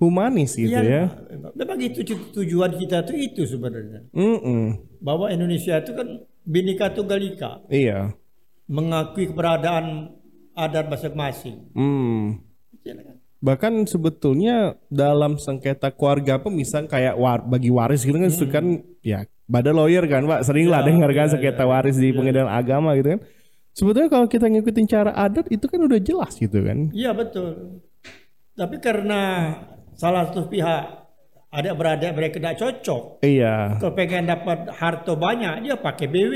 humanis 0.00 0.56
gitu 0.56 0.72
Iya, 0.72 0.80
ya. 0.82 1.04
memang- 1.28 1.54
memang 1.54 1.78
itu 1.78 2.00
tu- 2.02 2.32
tujuan 2.34 2.72
kita 2.74 3.04
tuh 3.04 3.14
itu 3.14 3.44
sebenarnya. 3.44 4.08
Mm-mm. 4.10 4.80
Bahwa 4.98 5.28
Indonesia 5.28 5.76
itu 5.76 5.92
kan 5.92 6.08
binika 6.42 6.88
tunggal 6.88 7.20
ika, 7.20 7.60
Iya. 7.68 8.16
mengakui 8.64 9.28
keberadaan 9.28 10.16
adat 10.52 10.88
masing-masing. 10.88 11.68
Hmm. 11.76 12.40
Iya 12.80 12.96
kan? 12.96 13.16
Bahkan 13.40 13.72
sebetulnya 13.84 14.76
dalam 14.88 15.36
sengketa 15.36 15.88
keluarga 15.88 16.36
pun 16.36 16.52
misal 16.52 16.84
kayak 16.84 17.16
war, 17.16 17.40
bagi 17.40 17.68
waris 17.68 18.04
gitu 18.04 18.16
kan, 18.16 18.28
kan 18.48 18.64
ya 19.00 19.24
pada 19.44 19.72
lawyer 19.72 20.04
kan 20.04 20.24
pak 20.24 20.44
sering 20.44 20.68
lah 20.68 20.80
dengar 20.80 21.08
kan 21.10 21.28
sengketa 21.28 21.64
waris 21.64 21.96
di 21.96 22.12
pengadilan 22.12 22.48
agama 22.48 22.92
gitu 22.96 23.16
kan. 23.16 23.20
Sebetulnya 23.72 24.08
kalau 24.08 24.26
kita 24.26 24.44
ngikutin 24.44 24.86
cara 24.86 25.12
adat 25.14 25.48
itu 25.48 25.64
kan 25.64 25.80
udah 25.80 25.96
jelas 25.96 26.36
gitu 26.36 26.60
kan. 26.60 26.92
Iya 26.92 27.16
betul. 27.16 27.80
Tapi 28.52 28.76
karena 28.76 29.20
salah 30.00 30.24
satu 30.24 30.48
pihak 30.48 30.82
adik 31.50 31.74
beradik 31.76 32.14
mereka 32.14 32.38
tidak 32.38 32.56
cocok, 32.56 33.02
Iya. 33.20 33.76
kalau 33.76 33.92
pengen 33.92 34.24
dapat 34.24 34.70
harta 34.70 35.12
banyak 35.12 35.66
dia 35.66 35.76
pakai 35.76 36.06
BW. 36.06 36.34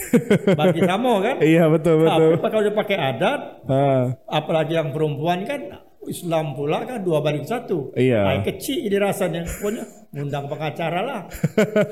Bagi 0.58 0.80
kamu 0.80 1.12
kan? 1.20 1.36
Iya 1.38 1.68
betul 1.68 2.02
betul. 2.02 2.40
Tapi 2.40 2.48
kalau 2.50 2.64
dia 2.64 2.74
pakai 2.74 2.96
adat, 2.96 3.40
Ah, 3.68 4.02
apalagi 4.26 4.74
yang 4.74 4.90
perempuan 4.90 5.44
kan 5.44 5.60
Islam 6.06 6.54
pula 6.54 6.86
kan 6.86 7.02
dua 7.02 7.18
banding 7.20 7.44
satu. 7.44 7.90
Iya. 7.92 8.22
Nah, 8.22 8.40
kecil 8.42 8.86
ini 8.86 8.96
rasanya. 8.96 9.42
Pokoknya 9.44 9.84
undang 10.14 10.46
pengacara 10.46 11.00
lah. 11.02 11.20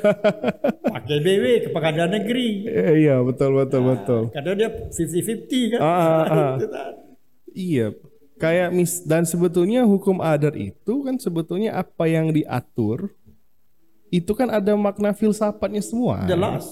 Pakai 0.94 1.18
BW 1.20 1.44
ke 1.66 1.68
pengadilan 1.68 2.10
negeri. 2.10 2.48
Iya 3.02 3.20
betul 3.20 3.58
betul 3.58 3.82
betul. 3.84 4.22
Karena 4.30 4.52
dia 4.54 4.68
50-50 4.88 5.72
kan. 5.74 5.80
Ah, 5.82 5.90
ah, 5.90 6.22
ah. 6.24 6.52
Itu 6.58 6.66
tadi. 6.70 7.02
Iya. 7.54 7.86
Kayak 8.44 8.68
mis 8.76 9.00
dan 9.00 9.24
sebetulnya 9.24 9.88
hukum 9.88 10.20
adat 10.20 10.52
itu 10.52 11.00
kan 11.00 11.16
sebetulnya 11.16 11.80
apa 11.80 12.04
yang 12.04 12.28
diatur 12.28 13.08
itu 14.12 14.30
kan 14.36 14.52
ada 14.52 14.76
makna 14.76 15.16
filsafatnya 15.16 15.80
semua. 15.80 16.28
Jelas. 16.28 16.68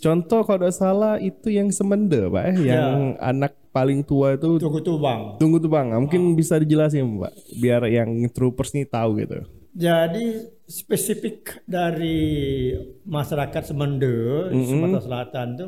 Contoh 0.00 0.40
kalau 0.48 0.64
tidak 0.64 0.80
salah 0.80 1.20
itu 1.20 1.52
yang 1.52 1.68
semende, 1.68 2.24
Pak, 2.32 2.44
eh, 2.56 2.72
yang 2.72 3.20
anak 3.20 3.52
paling 3.68 4.00
tua 4.00 4.32
itu 4.34 4.56
Tunggu 4.56 4.80
tuh 4.80 4.96
bang. 4.96 5.36
tunggu 5.36 5.60
tuh 5.60 5.70
Bang. 5.70 5.92
Mungkin 5.92 6.32
bisa 6.34 6.56
dijelasin, 6.56 7.04
Pak, 7.20 7.32
biar 7.60 7.84
yang 7.86 8.08
troopers 8.32 8.72
nih 8.72 8.88
tahu 8.88 9.20
gitu. 9.20 9.44
Jadi 9.70 10.50
spesifik 10.66 11.62
dari 11.68 12.72
masyarakat 13.06 13.62
Semende, 13.62 14.50
Sumatera 14.66 15.04
Selatan 15.04 15.46
itu 15.54 15.66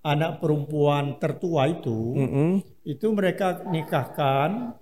anak 0.00 0.38
perempuan 0.38 1.18
tertua 1.18 1.66
itu, 1.66 2.14
Mm-mm. 2.14 2.50
itu 2.86 3.06
mereka 3.10 3.64
nikahkan 3.66 4.76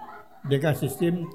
dengan 0.47 0.75
sistem 0.77 1.27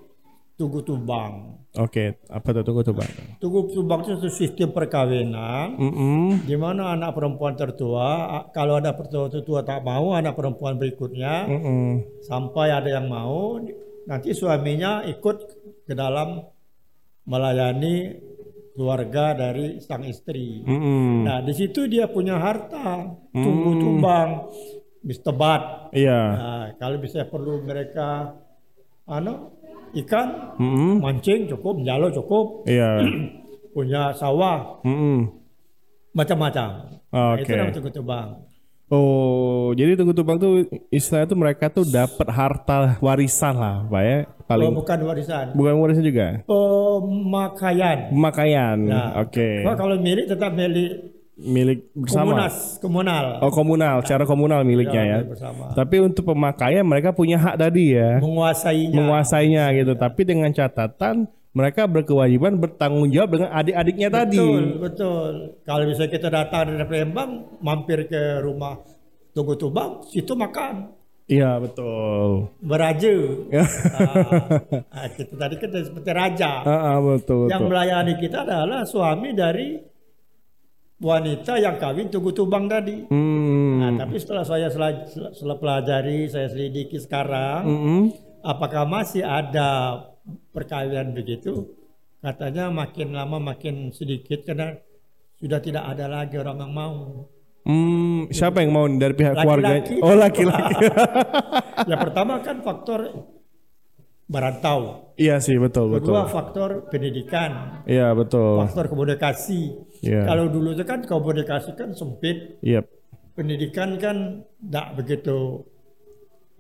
tunggu 0.54 0.86
tubang. 0.86 1.60
Oke, 1.74 2.22
apa 2.30 2.54
tuh 2.54 2.62
tunggu 2.62 2.86
tuh, 2.86 2.94
Bang? 2.94 3.10
Tunggu 3.42 3.66
tubang 3.74 4.06
itu 4.06 4.30
sistem 4.30 4.70
perkawinan 4.70 5.74
Mm-mm. 5.74 6.46
di 6.46 6.54
mana 6.54 6.94
anak 6.94 7.18
perempuan 7.18 7.58
tertua 7.58 8.46
kalau 8.54 8.78
ada 8.78 8.94
perempuan 8.94 9.34
tertua 9.34 9.66
tak 9.66 9.82
mau 9.82 10.14
anak 10.14 10.38
perempuan 10.38 10.78
berikutnya 10.78 11.50
Mm-mm. 11.50 12.22
sampai 12.22 12.70
ada 12.70 12.94
yang 12.94 13.10
mau 13.10 13.58
nanti 14.06 14.38
suaminya 14.38 15.02
ikut 15.10 15.38
ke 15.90 15.94
dalam 15.98 16.46
melayani 17.26 18.14
keluarga 18.78 19.34
dari 19.34 19.82
sang 19.82 20.06
istri. 20.06 20.62
Mm-mm. 20.62 21.26
Nah, 21.26 21.42
di 21.42 21.54
situ 21.58 21.90
dia 21.90 22.06
punya 22.06 22.38
harta, 22.38 23.18
tunggu 23.34 23.72
tumbang, 23.82 24.30
bis 25.02 25.18
tebat. 25.26 25.90
Iya. 25.90 26.22
Nah, 26.38 26.66
kalau 26.78 27.02
bisa 27.02 27.26
perlu 27.26 27.66
mereka 27.66 28.34
anu 29.06 29.52
ikan 29.96 30.58
Mm-mm. 30.58 31.00
mancing 31.00 31.46
cukup, 31.46 31.84
jalo 31.84 32.10
cukup, 32.10 32.66
Iya. 32.66 33.04
punya 33.76 34.10
sawah 34.12 34.82
Mm-mm. 34.82 35.30
macam-macam. 36.12 36.70
Nah, 37.10 37.38
Oke. 37.38 37.46
Itu 37.46 37.52
namanya 37.54 37.74
tunggu 37.74 37.92
tumbang. 37.92 38.30
Oh, 38.90 39.74
jadi 39.74 39.94
tunggu 39.94 40.14
tumbang 40.14 40.38
tuh 40.38 40.66
istilahnya 40.90 41.26
tuh 41.26 41.40
mereka 41.40 41.66
tuh 41.68 41.82
dapat 41.84 42.28
harta 42.28 42.98
warisan 43.00 43.54
lah, 43.54 43.86
Pak 43.86 44.02
ya. 44.02 44.18
Oh, 44.22 44.46
Paling 44.46 44.74
bukan 44.74 45.00
warisan. 45.02 45.46
bukan 45.54 45.74
warisan 45.78 46.04
juga. 46.04 46.28
Pemakaian. 46.46 47.98
Pemakaian. 48.10 48.78
Nah, 48.78 49.22
Oke. 49.22 49.62
Kalau- 49.62 49.78
Kalau 49.78 49.96
milik 49.98 50.26
tetap 50.26 50.54
milik 50.54 51.13
Milik 51.34 51.90
bersama. 51.98 52.30
komunas, 52.38 52.56
komunal. 52.78 53.26
Oh, 53.42 53.50
komunal, 53.50 53.96
secara 54.06 54.22
komunal 54.24 54.62
miliknya 54.62 55.02
ya. 55.02 55.18
milik 55.18 55.34
bersama. 55.34 55.74
Tapi 55.74 55.96
untuk 55.98 56.30
pemakaian 56.30 56.86
mereka 56.86 57.10
punya 57.10 57.42
hak 57.42 57.58
tadi 57.58 57.98
ya, 57.98 58.22
Menguasainya. 58.22 58.94
menguasainya 58.94 59.64
gitu. 59.74 59.98
Tapi 59.98 60.22
dengan 60.24 60.54
catatan 60.54 61.26
mereka 61.50 61.90
berkewajiban 61.90 62.58
bertanggung 62.58 63.10
jawab 63.10 63.34
dengan 63.34 63.50
adik-adiknya 63.50 64.10
tadi. 64.10 64.38
Betul, 64.38 64.64
betul. 64.78 65.32
Kalau 65.66 65.84
bisa 65.90 66.06
kita 66.06 66.30
datang 66.30 66.70
dari 66.70 66.86
Palembang, 66.86 67.30
mampir 67.62 68.06
ke 68.06 68.38
rumah 68.40 68.78
Tunggu 69.34 69.58
Tubang, 69.58 70.06
situ 70.06 70.38
makan. 70.38 70.94
Iya 71.26 71.58
betul. 71.58 72.54
Beraja. 72.62 73.10
Ah, 74.92 75.08
kita 75.10 75.34
tadi 75.34 75.56
kan 75.58 75.70
seperti 75.72 76.12
raja. 76.14 76.62
Ah, 76.62 76.94
ah, 76.94 76.98
betul 77.00 77.50
Yang 77.50 77.62
betul. 77.64 77.72
melayani 77.72 78.14
kita 78.20 78.38
adalah 78.44 78.82
suami 78.84 79.34
dari 79.34 79.82
wanita 81.04 81.60
yang 81.60 81.76
kawin 81.76 82.08
Tunggu 82.08 82.32
Tubang 82.32 82.66
tadi. 82.66 83.04
Hmm. 83.06 83.78
Nah, 83.78 83.92
tapi 84.00 84.16
setelah 84.16 84.42
saya 84.42 84.68
sela- 84.68 85.04
setelah 85.06 85.58
pelajari, 85.58 86.26
saya 86.26 86.48
selidiki 86.48 86.96
sekarang, 86.98 87.62
Mm-mm. 87.62 88.02
apakah 88.42 88.88
masih 88.88 89.22
ada 89.22 90.00
perkawinan 90.50 91.12
begitu? 91.12 91.76
Katanya 92.18 92.72
makin 92.72 93.12
lama 93.12 93.36
makin 93.36 93.92
sedikit 93.92 94.42
karena 94.42 94.80
sudah 95.36 95.60
tidak 95.60 95.84
ada 95.86 96.08
lagi 96.08 96.40
orang 96.40 96.58
yang 96.58 96.72
mau. 96.72 97.28
Hmm, 97.62 98.28
siapa 98.28 98.60
yang 98.60 98.72
mau 98.72 98.88
dari 98.88 99.12
pihak 99.12 99.36
Laki-laki. 99.38 100.00
keluarga? 100.00 100.04
Oh 100.04 100.16
laki-laki. 100.16 100.76
Yang 101.92 102.00
pertama 102.02 102.34
kan 102.40 102.60
faktor 102.60 103.00
merantau. 104.26 105.12
iya 105.16 105.38
sih 105.38 105.56
betul 105.56 105.88
betul. 105.90 106.12
Kedua 106.12 106.26
faktor 106.26 106.70
pendidikan, 106.88 107.84
Iya 107.86 108.12
betul. 108.12 108.60
faktor 108.60 108.88
komunikasi. 108.88 109.80
Iya. 110.04 110.28
Kalau 110.28 110.52
dulu 110.52 110.76
itu 110.76 110.84
kan 110.84 111.00
komunikasi 111.02 111.80
kan 111.80 111.96
sempit, 111.96 112.60
Iya. 112.60 112.84
pendidikan 113.34 113.96
kan 113.96 114.44
tidak 114.60 114.88
begitu. 115.00 115.64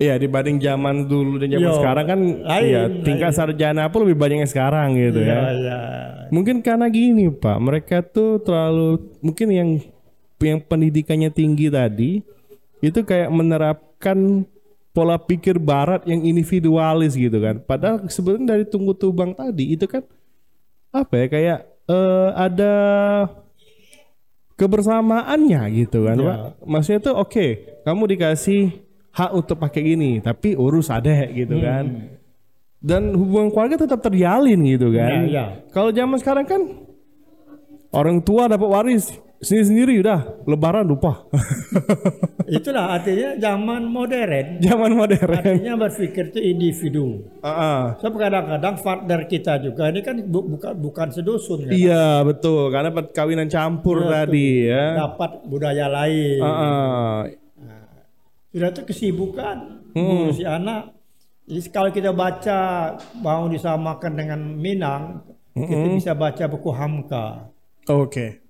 Iya 0.01 0.17
dibanding 0.17 0.57
zaman 0.57 1.05
dulu 1.05 1.37
dan 1.37 1.53
zaman 1.53 1.69
Yo, 1.69 1.77
sekarang 1.77 2.05
kan 2.09 2.19
lain, 2.49 2.65
iya, 2.65 2.81
tingkat 3.05 3.31
sarjana 3.37 3.85
pun 3.93 4.09
lebih 4.09 4.17
banyak 4.17 4.41
yang 4.41 4.49
sekarang 4.49 4.97
gitu 4.97 5.21
Iya, 5.21 5.29
ya. 5.37 5.39
iya. 5.53 5.79
Mungkin 6.33 6.65
karena 6.65 6.89
gini 6.89 7.29
Pak, 7.29 7.57
mereka 7.61 8.01
tuh 8.01 8.41
terlalu 8.41 9.13
mungkin 9.21 9.47
yang 9.53 9.69
yang 10.41 10.59
pendidikannya 10.65 11.29
tinggi 11.29 11.69
tadi 11.69 12.11
itu 12.81 12.99
kayak 13.05 13.29
menerapkan 13.29 14.43
pola 14.91 15.15
pikir 15.21 15.61
barat 15.61 16.03
yang 16.09 16.25
individualis 16.25 17.13
gitu 17.13 17.37
kan. 17.37 17.61
Padahal 17.61 18.09
sebenarnya 18.09 18.57
dari 18.57 18.65
tunggu 18.65 18.97
tubang 18.97 19.37
tadi 19.37 19.77
itu 19.77 19.85
kan 19.85 20.01
apa 20.89 21.13
ya 21.21 21.27
kayak 21.29 21.59
eh, 21.85 22.29
ada 22.35 22.73
kebersamaannya 24.53 25.61
gitu 25.83 26.05
kan, 26.05 26.15
Ya. 26.19 26.25
Pak. 26.25 26.39
Maksudnya 26.63 26.99
tuh 27.01 27.15
oke, 27.17 27.45
kamu 27.83 28.03
dikasih 28.15 28.61
hak 29.13 29.31
untuk 29.33 29.57
pakai 29.59 29.81
gini, 29.83 30.11
tapi 30.21 30.53
urus 30.53 30.89
adek 30.89 31.33
gitu 31.33 31.59
kan. 31.59 32.13
Dan 32.83 33.15
hubungan 33.15 33.47
keluarga 33.49 33.87
tetap 33.87 34.03
terjalin 34.03 34.59
gitu 34.67 34.91
kan. 34.91 35.27
Ya, 35.27 35.31
ya. 35.31 35.45
Kalau 35.71 35.89
zaman 35.95 36.19
sekarang 36.19 36.45
kan 36.45 36.61
orang 37.95 38.19
tua 38.19 38.51
dapat 38.51 38.67
waris 38.67 39.15
sendiri-sendiri 39.43 39.99
udah 39.99 40.19
lebaran 40.47 40.87
lupa. 40.87 41.27
Itulah 42.57 42.95
artinya 42.95 43.35
zaman 43.35 43.83
modern. 43.85 44.57
zaman 44.63 44.91
modern. 44.95 45.35
Artinya 45.35 45.73
berpikir 45.75 46.31
itu 46.31 46.39
individu. 46.39 47.05
Ah, 47.43 47.49
ah. 47.51 47.81
Sebab 47.99 48.15
kadang-kadang 48.15 48.75
partner 48.79 49.19
kita 49.27 49.59
juga 49.59 49.91
ini 49.91 49.99
kan 49.99 50.23
bu- 50.23 50.47
bukan 50.47 50.73
bukan 50.79 51.07
sedusun 51.11 51.67
kan. 51.67 51.73
Iya 51.75 52.23
betul 52.23 52.71
karena 52.71 52.89
perkawinan 52.89 53.47
campur 53.51 54.03
Betul. 54.03 54.11
tadi 54.11 54.49
ya. 54.67 54.83
Dapat 55.07 55.31
budaya 55.45 55.85
lain. 55.91 56.39
Ah, 56.41 56.49
ah. 56.49 57.17
Sudah 58.53 58.69
itu 58.69 58.81
kesibukan 58.85 59.57
ngurusi 59.91 60.45
anak. 60.45 60.93
Jadi 61.43 61.59
kalau 61.73 61.89
kita 61.91 62.15
baca 62.15 62.59
mau 63.19 63.51
disamakan 63.51 64.13
dengan 64.15 64.39
Minang, 64.55 65.27
kita 65.51 65.87
bisa 65.91 66.11
baca 66.15 66.43
buku 66.47 66.69
Hamka. 66.71 67.51
Oke. 67.91 68.42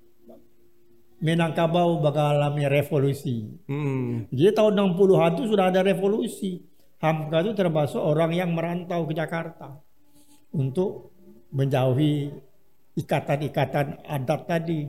Minangkabau 1.24 2.04
mengalami 2.04 2.68
revolusi. 2.68 3.48
Hmm. 3.64 4.28
Jadi 4.28 4.52
tahun 4.52 4.76
60-an 4.92 5.32
itu 5.40 5.44
sudah 5.56 5.72
ada 5.72 5.80
revolusi. 5.80 6.60
Hamka 7.00 7.40
itu 7.44 7.56
termasuk 7.56 8.00
orang 8.00 8.36
yang 8.36 8.52
merantau 8.52 9.08
ke 9.08 9.16
Jakarta 9.16 9.80
untuk 10.52 11.16
menjauhi 11.52 12.32
ikatan-ikatan 12.96 14.04
adat 14.04 14.42
tadi. 14.48 14.88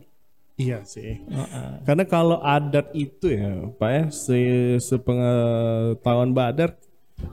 Iya 0.54 0.86
sih. 0.86 1.18
Heeh. 1.22 1.70
Karena 1.82 2.04
kalau 2.06 2.38
adat 2.38 2.94
itu 2.94 3.26
ya, 3.30 3.70
Pak 3.74 3.90
ya, 3.90 4.02
se 4.14 4.38
sepengetahuan 4.78 6.30
Badar 6.30 6.78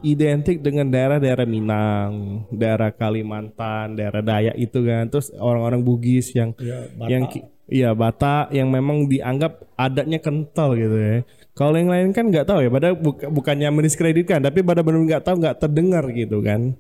identik 0.02 0.62
dengan 0.62 0.90
daerah-daerah 0.90 1.46
Minang, 1.46 2.46
daerah 2.50 2.90
Kalimantan, 2.90 3.94
daerah 3.94 4.26
Dayak 4.26 4.58
itu 4.58 4.82
kan. 4.82 5.06
Terus 5.10 5.30
orang-orang 5.38 5.86
Bugis 5.86 6.34
yang 6.34 6.58
Ya, 6.58 6.86
Batak. 6.98 7.10
yang 7.10 7.24
ki- 7.30 7.46
iya 7.72 7.96
Batak 7.96 8.52
yang 8.52 8.68
memang 8.68 9.08
dianggap 9.08 9.64
adatnya 9.80 10.20
kental 10.20 10.76
gitu 10.76 10.98
ya. 11.00 11.16
Kalau 11.56 11.76
yang 11.80 11.88
lain 11.92 12.12
kan 12.12 12.28
nggak 12.28 12.48
tahu 12.48 12.64
ya, 12.64 12.70
padahal 12.72 12.96
buk- 13.00 13.28
bukannya 13.32 13.72
mendiskreditkan, 13.72 14.44
tapi 14.44 14.64
pada 14.64 14.84
benar 14.84 15.04
nggak 15.04 15.24
tahu, 15.24 15.36
nggak 15.40 15.58
terdengar 15.60 16.04
gitu 16.12 16.44
kan. 16.44 16.76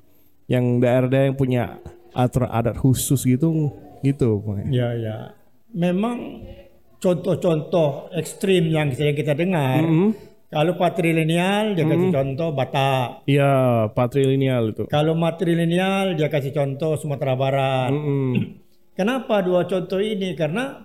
Yang 0.47 0.65
daerah-daerah 0.83 1.27
yang 1.31 1.37
punya 1.39 1.63
aturan 2.11 2.51
adat 2.51 2.75
khusus 2.79 3.23
gitu, 3.23 3.71
gitu. 4.03 4.43
Pak. 4.43 4.67
Ya, 4.71 4.95
ya. 4.95 5.17
Memang 5.71 6.43
contoh-contoh 6.99 8.11
ekstrim 8.15 8.71
yang 8.71 8.91
sering 8.95 9.15
kita 9.15 9.35
dengar. 9.35 9.83
Kalau 10.51 10.75
patrilineal 10.75 11.79
dia 11.79 11.87
kasih 11.87 12.11
contoh 12.11 12.49
Batak. 12.51 13.23
Iya, 13.23 13.87
patrilineal 13.95 14.75
itu. 14.75 14.83
Kalau 14.91 15.15
matrilineal 15.15 16.19
dia 16.19 16.27
kasih 16.27 16.51
contoh 16.51 16.99
Sumatera 16.99 17.39
Barat. 17.39 17.91
Mm-mm. 17.95 18.60
Kenapa 18.91 19.39
dua 19.39 19.63
contoh 19.65 20.03
ini? 20.03 20.35
Karena 20.35 20.83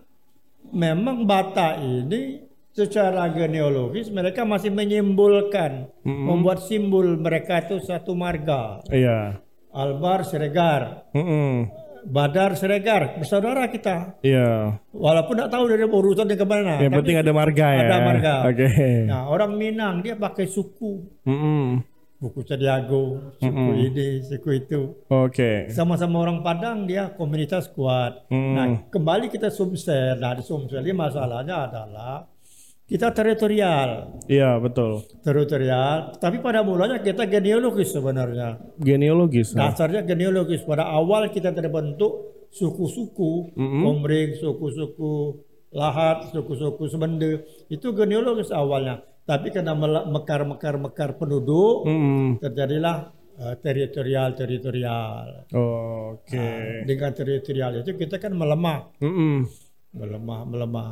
memang 0.71 1.27
Batak 1.27 1.83
ini 1.83 2.47
secara 2.77 3.33
genealogis 3.33 4.13
mereka 4.13 4.45
masih 4.45 4.69
menyimbolkan, 4.69 5.89
membuat 6.05 6.61
simbol 6.61 7.17
mereka 7.17 7.65
itu 7.65 7.81
satu 7.81 8.13
marga. 8.13 8.85
Iya. 8.93 9.41
Albar 9.77 10.25
Siregar, 10.25 11.13
Mm-mm. 11.13 11.69
Badar 12.09 12.57
Siregar, 12.57 13.17
bersaudara 13.21 13.69
kita. 13.69 14.21
Iya. 14.25 14.81
Walaupun 14.93 15.37
tidak 15.37 15.53
tahu 15.53 15.65
dari 15.69 15.85
urutannya 15.85 16.37
ke 16.37 16.47
mana. 16.49 16.75
Yang 16.81 16.93
tapi 16.93 16.99
penting 17.03 17.17
ada 17.21 17.33
marga 17.33 17.67
ya. 17.75 17.81
ada 17.85 17.99
marga. 18.01 18.35
Oke. 18.49 18.69
Nah, 19.05 19.23
orang 19.29 19.53
Minang 19.57 20.01
dia 20.01 20.15
pakai 20.17 20.47
suku. 20.49 21.05
Mm-mm. 21.29 21.81
Buku 22.17 22.41
Cediago, 22.49 23.37
suku 23.37 23.71
ini, 23.77 24.25
suku 24.25 24.51
itu. 24.65 25.05
Oke. 25.13 25.69
Sama-sama 25.69 26.25
orang 26.25 26.41
Padang 26.41 26.89
dia 26.89 27.13
komunitas 27.13 27.69
kuat. 27.69 28.25
Mm. 28.33 28.53
Nah, 28.57 28.67
kembali 28.89 29.29
kita 29.29 29.53
Sumsel. 29.53 30.17
Nah, 30.17 30.33
di 30.33 30.41
Sumsel 30.41 30.81
ini 30.81 30.97
masalahnya 30.97 31.69
adalah 31.69 32.25
kita 32.89 33.13
teritorial. 33.13 34.23
Iya 34.31 34.57
betul. 34.63 35.05
Teritorial, 35.21 36.17
tapi 36.17 36.41
pada 36.41 36.65
mulanya 36.65 37.05
kita 37.05 37.29
genealogis 37.29 37.93
sebenarnya. 37.93 38.65
Genealogis. 38.81 39.53
ya? 39.53 39.69
Dasarnya 39.69 40.01
genealogis. 40.07 40.65
Pada 40.65 40.89
awal 40.89 41.29
kita 41.29 41.53
terbentuk 41.53 42.49
suku-suku, 42.49 43.53
Komering, 43.59 44.39
suku-suku 44.41 45.45
Lahat, 45.75 46.31
suku-suku 46.33 46.89
Semende. 46.89 47.45
Itu 47.69 47.93
genealogis 47.93 48.49
awalnya. 48.49 49.03
Tapi 49.27 49.51
karena 49.51 49.75
mekar-mekar-mekar 50.07 51.19
penduduk, 51.19 51.83
Mm-mm. 51.83 52.39
terjadilah 52.39 53.11
eh, 53.43 53.55
teritorial-teritorial. 53.59 55.51
Oke. 55.51 56.47
Dengan 56.87 57.11
teritorial 57.11 57.83
itu 57.83 57.91
kita 57.99 58.23
kan 58.23 58.31
melemah, 58.31 58.87
Mm-mm. 59.03 59.51
melemah, 59.99 60.41
melemah. 60.47 60.91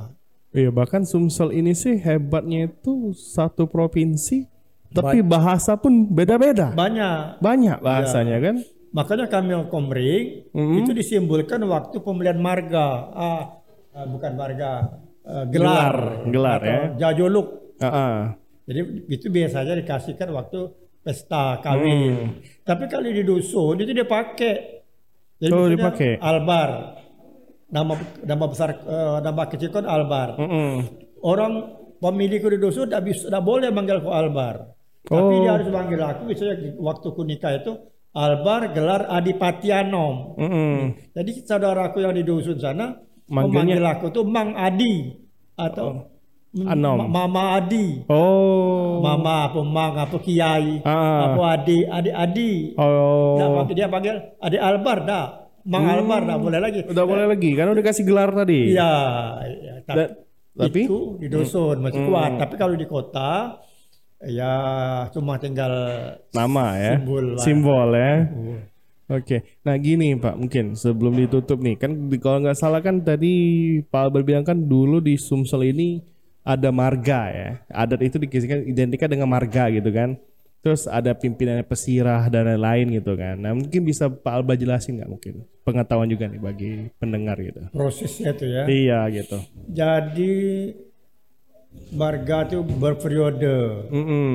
Iya 0.51 0.75
bahkan 0.75 1.07
Sumsel 1.07 1.55
ini 1.55 1.79
sih 1.79 1.95
hebatnya 1.95 2.71
itu 2.71 3.15
satu 3.15 3.71
provinsi, 3.71 4.51
tapi 4.91 5.23
bahasa 5.23 5.79
pun 5.79 6.11
beda-beda. 6.11 6.75
Banyak. 6.75 7.39
Banyak 7.39 7.79
bahasanya 7.83 8.43
kan. 8.43 8.57
Makanya 8.95 9.27
kami 9.31 9.51
Komering 9.71 10.55
itu 10.55 10.91
disimbolkan 10.91 11.63
waktu 11.67 12.03
pembelian 12.03 12.43
marga. 12.43 12.87
Ah, 13.15 13.43
ah, 13.95 14.07
bukan 14.11 14.35
marga, 14.39 15.03
eh, 15.23 15.45
gelar. 15.55 16.27
Gelar, 16.27 16.61
atau 16.63 16.71
ya. 16.71 16.83
Jajoluk. 16.99 17.64
Ah, 17.79 17.87
ah. 17.87 18.17
Jadi 18.65 18.81
itu 19.09 19.27
biasanya 19.29 19.77
dikasihkan 19.77 20.29
waktu 20.31 20.61
pesta 21.01 21.61
kawin. 21.61 22.41
Tapi 22.63 22.85
kalau 22.87 23.07
di 23.07 23.21
dusun 23.21 23.77
itu 23.77 23.93
dia 23.93 24.05
pakai. 24.05 24.55
Jadi 25.37 25.53
Oh, 25.53 25.69
dipakai. 25.69 26.17
Albar. 26.17 26.71
Nama 27.69 27.93
nama 28.23 28.45
besar 28.47 28.71
eh, 28.79 29.19
nama 29.21 29.43
kecil 29.45 29.69
kan 29.69 29.85
Albar. 29.85 30.39
Mm-mm. 30.39 30.73
Orang 31.21 31.53
pemilikku 31.99 32.47
di 32.47 32.57
dusun 32.57 32.87
tidak 32.87 33.05
bisa 33.05 33.27
tidak 33.27 33.43
boleh 33.43 33.69
manggil 33.69 33.99
aku 33.99 34.11
Albar. 34.11 34.71
Tapi 35.05 35.21
Oh. 35.35 35.43
dia 35.43 35.53
harus 35.53 35.69
manggil 35.69 36.01
aku 36.01 36.23
misalnya 36.25 36.55
waktu 36.79 37.07
ku 37.11 37.23
nikah 37.23 37.53
itu 37.55 37.73
Albar 38.15 38.71
gelar 38.71 39.11
Adipatianom. 39.11 40.39
Mm-mm. 40.39 40.77
Jadi 41.13 41.31
saudaraku 41.43 41.99
yang 41.99 42.15
di 42.15 42.23
dusun 42.23 42.57
sana 42.57 42.95
Manggilnya- 43.27 43.77
memanggil 43.77 43.85
aku 43.85 44.07
tuh 44.09 44.25
Mang 44.25 44.55
Adi 44.55 45.19
atau 45.55 46.14
Anom. 46.55 47.03
Ma- 47.03 47.27
Mama 47.27 47.59
Adi. 47.59 48.07
Oh. 48.07 49.03
Mama 49.03 49.51
apa 49.51 49.59
Mang 49.61 49.99
apa 49.99 50.17
Kiai 50.17 50.79
Ah. 50.83 51.35
apa 51.35 51.59
Adi 51.59 51.83
Adi 51.83 52.11
Adi. 52.15 52.53
Oh. 52.79 53.35
Nah, 53.35 53.49
waktu 53.59 53.75
dia 53.75 53.91
panggil 53.91 54.15
Adi 54.39 54.55
Albar 54.55 54.99
dah. 55.03 55.27
Mang 55.67 55.83
Albar 55.83 56.23
dah 56.23 56.39
boleh 56.39 56.63
lagi. 56.63 56.87
Udah 56.87 57.03
boleh 57.03 57.27
lagi 57.27 57.51
kan 57.53 57.67
udah 57.67 57.83
kasih 57.83 58.05
gelar 58.05 58.31
tadi. 58.31 58.71
Iya, 58.71 58.95
iya. 59.43 59.73
Tapi, 59.83 59.99
Da- 59.99 60.13
tapi 60.55 60.81
itu 60.87 60.99
di 61.19 61.27
dusun 61.27 61.83
masih 61.83 62.07
kuat. 62.07 62.39
Tapi 62.39 62.55
kalau 62.55 62.79
di 62.79 62.87
kota 62.87 63.59
ya 64.23 64.55
cuma 65.11 65.37
tinggal 65.37 65.73
nama 66.31 66.79
ya. 66.79 66.93
Simbol 66.97 67.25
lah. 67.27 67.43
Simbol 67.43 67.89
ya. 67.93 68.15
Oke, 69.05 69.45
nah 69.61 69.77
gini 69.77 70.17
Pak, 70.17 70.33
mungkin 70.35 70.73
sebelum 70.73 71.13
ditutup 71.13 71.61
nih, 71.61 71.77
kan 71.77 71.93
kalau 72.17 72.41
nggak 72.41 72.57
salah 72.57 72.81
kan 72.81 73.05
tadi 73.05 73.37
Pak 73.85 74.01
Albert 74.01 74.25
bilang 74.25 74.47
kan 74.47 74.57
dulu 74.57 74.97
di 74.97 75.21
Sumsel 75.21 75.69
ini 75.69 76.01
ada 76.45 76.69
marga 76.69 77.21
ya, 77.33 77.49
adat 77.73 78.05
itu 78.05 78.21
dikisahkan 78.21 78.69
identiknya 78.69 79.09
dengan 79.17 79.33
marga 79.33 79.73
gitu 79.73 79.89
kan, 79.89 80.21
terus 80.61 80.85
ada 80.85 81.17
pimpinannya 81.17 81.65
pesirah 81.65 82.29
dan 82.29 82.45
lain-lain 82.53 83.01
gitu 83.01 83.17
kan. 83.17 83.41
Nah 83.41 83.57
mungkin 83.57 83.81
bisa 83.81 84.13
Pak 84.13 84.33
Albert 84.45 84.61
jelasin 84.61 85.01
nggak 85.01 85.09
mungkin 85.09 85.49
pengetahuan 85.65 86.05
juga 86.13 86.29
nih 86.29 86.41
bagi 86.45 86.73
pendengar 87.01 87.41
gitu. 87.41 87.65
prosesnya 87.73 88.37
itu 88.37 88.45
ya. 88.45 88.63
Iya 88.69 89.01
gitu. 89.09 89.41
Jadi 89.73 90.33
marga 91.97 92.45
itu 92.47 92.61
berperiode. 92.61 93.89
Mm-mm. 93.91 94.33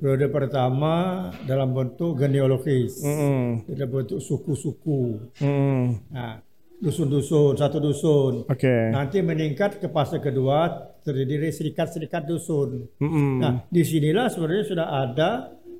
Periode 0.00 0.26
pertama 0.32 1.28
dalam 1.44 1.76
bentuk 1.76 2.16
genealogis, 2.16 3.04
Mm-mm. 3.04 3.68
dalam 3.68 3.88
bentuk 4.00 4.18
suku-suku. 4.24 5.28
Mm-mm. 5.44 6.08
Nah, 6.08 6.40
dusun-dusun, 6.80 7.60
satu 7.60 7.78
dusun. 7.78 8.48
Oke. 8.48 8.90
Nanti 8.90 9.20
meningkat 9.20 9.76
ke 9.76 9.92
fase 9.92 10.16
kedua 10.18 10.89
terdiri 11.00 11.48
serikat-serikat 11.50 12.28
dusun. 12.28 12.88
Mm-mm. 13.00 13.40
Nah, 13.40 13.64
di 13.68 13.82
sinilah 13.82 14.28
sebenarnya 14.28 14.66
sudah 14.66 14.88
ada 14.88 15.30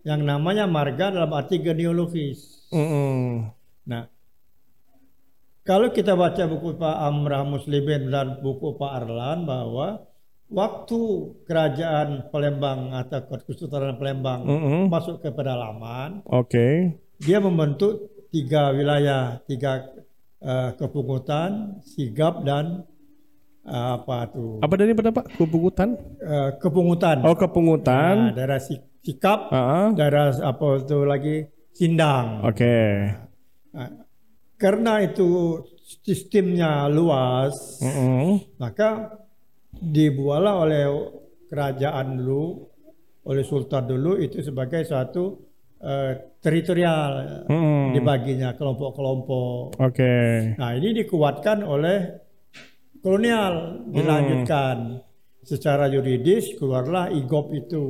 yang 0.04 0.24
namanya 0.24 0.64
marga 0.64 1.12
dalam 1.12 1.30
arti 1.36 1.60
genealogis. 1.60 2.68
Mm-mm. 2.72 3.52
Nah, 3.88 4.04
kalau 5.60 5.92
kita 5.92 6.16
baca 6.16 6.48
buku 6.48 6.80
Pak 6.80 6.96
Amrah 7.04 7.44
Muslimin 7.44 8.08
dan 8.08 8.40
buku 8.40 8.74
Pak 8.80 8.92
Arlan 9.04 9.44
bahwa 9.44 10.02
waktu 10.50 11.00
kerajaan 11.46 12.32
Palembang 12.34 12.90
atau 12.96 13.22
Kesultanan 13.46 14.00
Palembang 14.00 14.42
Mm-mm. 14.48 14.82
masuk 14.90 15.22
ke 15.22 15.30
pedalaman, 15.30 16.26
Oke. 16.26 16.98
dia 17.22 17.38
membentuk 17.38 18.10
tiga 18.34 18.74
wilayah, 18.74 19.38
tiga 19.46 19.84
eh, 20.42 20.70
kepungutan, 20.74 21.78
sigap 21.84 22.42
dan 22.42 22.88
apa 23.62 24.28
tuh 24.28 24.58
Apa 24.58 24.74
dari 24.74 24.92
pada 24.92 25.10
Pak? 25.10 25.36
Kepungutan? 25.36 25.88
eh, 26.16 26.50
kepungutan. 26.56 27.16
Oh 27.22 27.34
kepungutan. 27.34 28.16
Nah, 28.28 28.32
daerah 28.32 28.58
Si- 28.58 28.80
sikap, 29.00 29.48
Ah, 29.48 29.56
ah. 29.56 29.88
daerah 29.90 30.28
apa 30.34 30.66
itu 30.78 30.98
lagi 31.02 31.36
sindang. 31.70 32.40
Oke. 32.42 32.76
Nah, 33.70 33.88
karena 34.54 35.00
itu 35.00 35.60
sistemnya 36.00 36.84
luas, 36.86 37.80
Mm-mm. 37.80 38.44
maka 38.56 39.16
dibuatlah 39.72 40.54
oleh 40.58 40.84
kerajaan 41.46 42.18
dulu, 42.18 42.68
oleh 43.22 43.40
sultan 43.42 43.86
dulu 43.86 44.16
itu 44.16 44.40
sebagai 44.40 44.82
suatu 44.82 45.48
eh, 45.78 46.12
teritorial 46.38 47.44
Mm-mm. 47.46 47.92
dibaginya 47.92 48.52
kelompok-kelompok. 48.52 49.80
Oke. 49.80 50.14
Nah 50.54 50.70
ini 50.74 50.92
dikuatkan 50.94 51.62
oleh 51.62 52.20
kolonial, 53.00 53.54
dilanjutkan 53.88 55.00
secara 55.40 55.88
yuridis 55.88 56.54
keluarlah 56.54 57.08
IGOP 57.08 57.48
itu. 57.58 57.84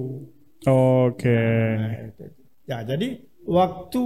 Oke. 0.64 1.42
Nah, 1.76 1.92
itu. 2.06 2.24
Ya 2.64 2.78
jadi 2.82 3.08
waktu 3.42 4.02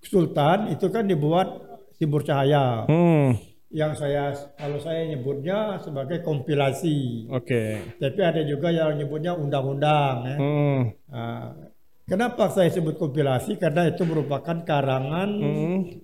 sultan 0.00 0.68
itu 0.68 0.86
kan 0.88 1.04
dibuat 1.04 1.48
simbol 1.94 2.20
cahaya 2.20 2.84
Hmm. 2.84 3.32
yang 3.70 3.96
saya 3.96 4.30
kalau 4.54 4.76
saya 4.76 5.08
nyebutnya 5.08 5.80
sebagai 5.80 6.20
kompilasi. 6.20 7.26
Oke. 7.30 7.96
Tapi 7.96 8.20
ada 8.20 8.42
juga 8.44 8.68
yang 8.68 8.94
nyebutnya 8.94 9.32
undang-undang. 9.32 10.16
ya. 10.24 10.36
Hmm. 10.36 10.80
Nah, 11.08 11.42
kenapa 12.04 12.50
saya 12.50 12.68
sebut 12.68 12.94
kompilasi? 12.94 13.56
Karena 13.56 13.88
itu 13.88 14.04
merupakan 14.04 14.60
karangan 14.60 15.30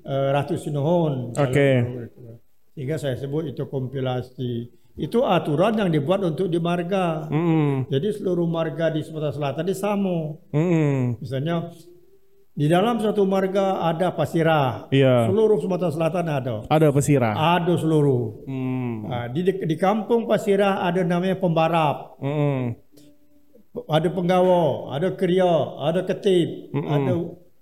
eh, 0.01 0.29
Ratu 0.33 0.57
Sinuhun. 0.57 1.37
Hmm. 1.37 1.45
Oke. 1.45 1.69
Kalau- 1.77 2.09
Sehingga 2.81 2.97
saya 2.97 3.13
sebut 3.13 3.45
itu 3.45 3.69
kompilasi. 3.69 4.73
Itu 4.97 5.29
aturan 5.29 5.77
yang 5.77 5.93
dibuat 5.93 6.25
untuk 6.25 6.49
di 6.49 6.57
marga. 6.57 7.29
Hmm. 7.29 7.85
Jadi 7.93 8.09
seluruh 8.17 8.49
marga 8.49 8.89
di 8.89 9.05
Sumatera 9.05 9.37
Selatan 9.37 9.69
di 9.69 9.77
sama. 9.77 10.33
Hmm. 10.49 11.21
Misalnya 11.21 11.77
di 12.57 12.65
dalam 12.73 12.97
satu 12.97 13.29
marga 13.29 13.85
ada 13.85 14.17
pasirah. 14.17 14.89
Iya. 14.89 15.29
Seluruh 15.29 15.61
Sumatera 15.61 15.93
Selatan 15.93 16.25
ada. 16.25 16.65
Ada 16.73 16.89
pesirah. 16.89 17.37
Ada 17.61 17.77
seluruh. 17.85 18.49
Hmm. 18.49 19.13
Nah, 19.13 19.25
di, 19.29 19.45
di 19.45 19.77
kampung 19.77 20.25
pasirah 20.25 20.81
ada 20.81 21.05
namanya 21.05 21.37
pembarap. 21.37 22.17
Hmm. 22.17 22.81
ada 23.93 24.09
penggawa, 24.09 24.97
ada 24.97 25.13
kriya, 25.21 25.85
ada 25.85 26.01
ketip, 26.09 26.73
ada 26.73 27.13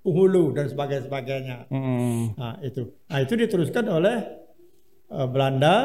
penghulu 0.06 0.54
dan 0.54 0.70
sebagainya 0.70 1.10
sebagainya. 1.10 1.58
Hmm. 1.74 2.38
Nah, 2.38 2.54
itu. 2.62 2.94
Nah, 3.10 3.18
itu 3.18 3.34
diteruskan 3.34 3.82
oleh 3.90 4.46
eh, 5.08 5.26
Belanda. 5.26 5.76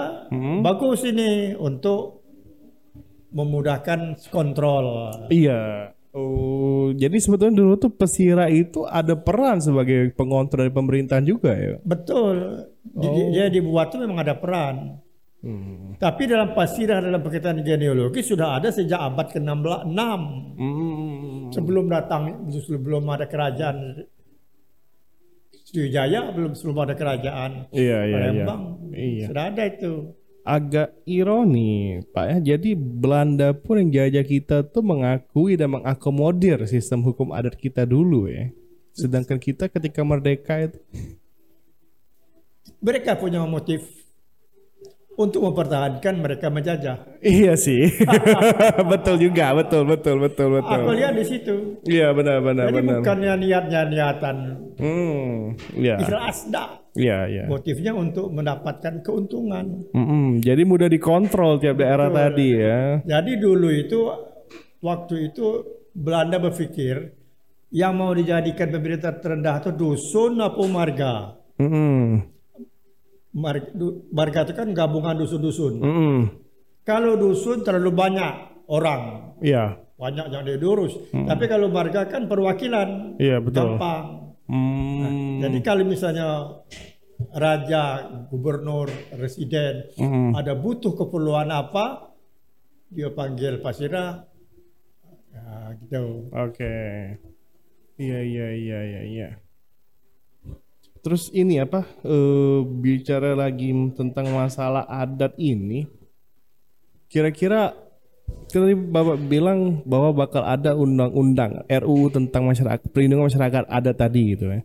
Bagus 0.62 1.04
ini 1.04 1.54
untuk 1.54 2.24
memudahkan 3.32 4.30
kontrol. 4.30 5.10
Iya. 5.28 5.92
Oh, 6.14 6.94
jadi 6.94 7.18
sebetulnya 7.18 7.58
dulu 7.58 7.74
tuh 7.76 7.90
pesirah 7.90 8.46
itu 8.46 8.86
ada 8.86 9.18
peran 9.18 9.58
sebagai 9.58 10.14
pengontrol 10.14 10.62
dari 10.62 10.72
pemerintahan 10.72 11.26
juga 11.26 11.58
ya. 11.58 11.82
Betul. 11.82 12.70
Di- 12.86 13.34
Dia 13.34 13.50
dibuat 13.50 13.90
itu 13.90 13.98
memang 13.98 14.22
ada 14.22 14.38
peran. 14.38 15.02
Tapi 15.98 16.24
dalam 16.24 16.54
pasirah 16.54 17.02
dalam 17.02 17.20
berkaitan 17.20 17.60
genealogi 17.60 18.24
sudah 18.24 18.56
ada 18.56 18.72
sejak 18.72 18.96
abad 18.96 19.28
ke-16 19.28 20.22
Hmm. 20.56 21.52
sebelum 21.52 21.92
datang 21.92 22.24
sebelum 22.56 23.04
ada 23.10 23.28
kerajaan 23.28 24.08
Sriwijaya 25.74 26.30
belum 26.30 26.54
sebelum 26.54 26.86
ada 26.86 26.94
kerajaan 26.94 27.66
Iya, 27.74 27.82
iya, 27.82 27.98
iya. 28.06 28.14
Palembang 28.14 28.62
Iya. 28.94 29.26
sudah 29.26 29.44
ada 29.50 29.64
itu. 29.66 29.94
Agak 30.44 30.92
ironi, 31.08 32.04
Pak 32.12 32.26
ya. 32.28 32.38
Jadi 32.54 32.76
Belanda 32.76 33.56
pun 33.56 33.80
yang 33.80 33.90
jajah 33.90 34.28
kita 34.28 34.58
tuh 34.68 34.84
mengakui 34.84 35.56
dan 35.56 35.72
mengakomodir 35.72 36.62
sistem 36.68 37.00
hukum 37.02 37.32
adat 37.32 37.56
kita 37.56 37.88
dulu 37.88 38.28
ya. 38.28 38.52
Sedangkan 38.94 39.40
kita 39.40 39.72
ketika 39.72 40.04
merdeka 40.06 40.70
itu 40.70 40.78
Mereka 42.84 43.16
punya 43.16 43.40
motif 43.48 44.03
untuk 45.14 45.46
mempertahankan 45.46 46.14
mereka 46.18 46.50
menjajah. 46.50 47.22
Iya 47.22 47.54
sih. 47.54 47.86
betul 48.92 49.22
juga, 49.22 49.54
betul, 49.54 49.86
betul, 49.86 50.18
betul, 50.18 50.48
betul. 50.58 50.82
Aku 50.82 50.92
lihat 50.94 51.14
di 51.14 51.26
situ. 51.26 51.78
Iya 51.86 52.12
benar 52.12 52.42
benar 52.42 52.74
Jadi 52.74 52.78
benar. 52.82 52.98
bukannya 53.02 53.34
niatnya 53.38 53.82
niatan 53.88 54.38
Hmm, 54.74 55.54
iya. 55.78 56.02
ikhlas 56.02 56.50
dah. 56.50 56.82
Iya, 56.94 57.26
iya. 57.26 57.44
Motifnya 57.46 57.94
untuk 57.94 58.30
mendapatkan 58.30 59.02
keuntungan. 59.02 59.86
Mm-mm, 59.94 60.42
Jadi 60.42 60.62
mudah 60.62 60.90
dikontrol 60.90 61.58
tiap 61.58 61.78
daerah 61.78 62.10
tadi 62.10 62.50
ya. 62.54 63.02
Jadi 63.02 63.38
dulu 63.38 63.70
itu 63.70 63.98
waktu 64.80 65.34
itu 65.34 65.46
Belanda 65.94 66.38
berpikir 66.38 67.14
yang 67.70 67.98
mau 67.98 68.14
dijadikan 68.14 68.70
pemerintah 68.70 69.18
terendah 69.18 69.62
itu 69.62 69.74
dusun 69.74 70.38
apa 70.38 70.62
marga. 70.70 71.14
Mm-mm, 71.58 72.02
Mar- 72.18 72.33
du- 73.74 74.08
Marga 74.14 74.46
itu 74.46 74.54
kan 74.54 74.70
gabungan 74.72 75.18
dusun-dusun. 75.18 75.74
mm-mm. 75.82 76.18
Kalau 76.84 77.16
dusun 77.16 77.64
terlalu 77.64 77.96
banyak 77.96 78.34
orang, 78.68 79.34
Iya, 79.40 79.80
banyak 79.96 80.26
yang 80.30 80.44
diurus. 80.46 81.00
Tapi 81.12 81.48
kalau 81.48 81.72
marga 81.72 82.06
kan 82.12 82.28
perwakilan, 82.28 83.16
iya 83.18 83.40
betul. 83.40 83.80
gampang. 83.80 84.36
Hmm, 84.44 85.40
Jadi 85.40 85.64
kalau 85.64 85.88
misalnya 85.88 86.60
raja, 87.32 88.12
gubernur, 88.28 88.92
residen 89.16 89.88
mm-mm. 89.96 90.36
ada 90.36 90.60
butuh 90.60 90.92
keperluan 90.92 91.48
apa, 91.50 92.12
dia 92.92 93.10
panggil 93.16 93.64
Pasira, 93.64 94.28
ya, 95.32 95.74
gitu. 95.80 96.30
Oke. 96.36 96.76
Iya 97.96 98.20
iya 98.22 98.48
iya 98.54 98.80
iya 98.84 99.02
iya. 99.08 99.30
Terus 101.04 101.28
ini 101.36 101.60
apa? 101.60 101.84
eh, 102.08 102.60
bicara 102.64 103.36
lagi 103.36 103.76
tentang 103.92 104.32
masalah 104.32 104.88
adat 104.88 105.36
ini. 105.36 105.84
Kira-kira 107.12 107.76
tadi 108.48 108.72
Bapak 108.72 109.20
bilang 109.28 109.84
bahwa 109.84 110.26
bakal 110.26 110.48
ada 110.48 110.74
undang-undang 110.80 111.68
RUU 111.68 112.08
tentang 112.08 112.48
masyarakat 112.48 112.88
perlindungan 112.96 113.28
masyarakat 113.28 113.68
adat 113.68 113.96
tadi 114.00 114.34
gitu 114.34 114.48
ya. 114.48 114.64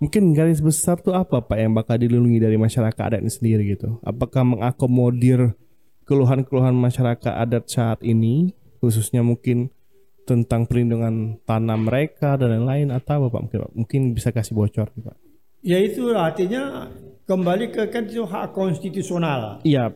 Mungkin 0.00 0.32
garis 0.32 0.64
besar 0.64 0.96
tuh 1.02 1.12
apa 1.12 1.44
Pak 1.44 1.58
yang 1.58 1.76
bakal 1.76 2.00
dilindungi 2.00 2.40
dari 2.40 2.56
masyarakat 2.56 2.96
adat 2.96 3.20
ini 3.20 3.32
sendiri 3.34 3.62
gitu? 3.74 4.00
Apakah 4.00 4.46
mengakomodir 4.46 5.58
keluhan-keluhan 6.08 6.72
masyarakat 6.72 7.34
adat 7.34 7.68
saat 7.68 8.00
ini 8.06 8.54
khususnya 8.80 9.20
mungkin 9.20 9.68
tentang 10.24 10.64
perlindungan 10.64 11.42
tanah 11.42 11.76
mereka 11.76 12.38
dan 12.38 12.62
lain-lain 12.62 12.94
atau 12.94 13.26
apa 13.26 13.34
Pak 13.34 13.40
mungkin, 13.42 13.60
mungkin 13.74 14.00
bisa 14.14 14.30
kasih 14.30 14.54
bocor 14.54 14.88
Pak. 14.94 15.29
Ya 15.60 15.76
itu 15.76 16.08
artinya 16.12 16.88
kembali 17.24 17.68
ke 17.68 17.82
kan 17.88 18.08
itu 18.08 18.24
hak 18.24 18.52
konstitusional. 18.52 19.60
Iya. 19.60 19.92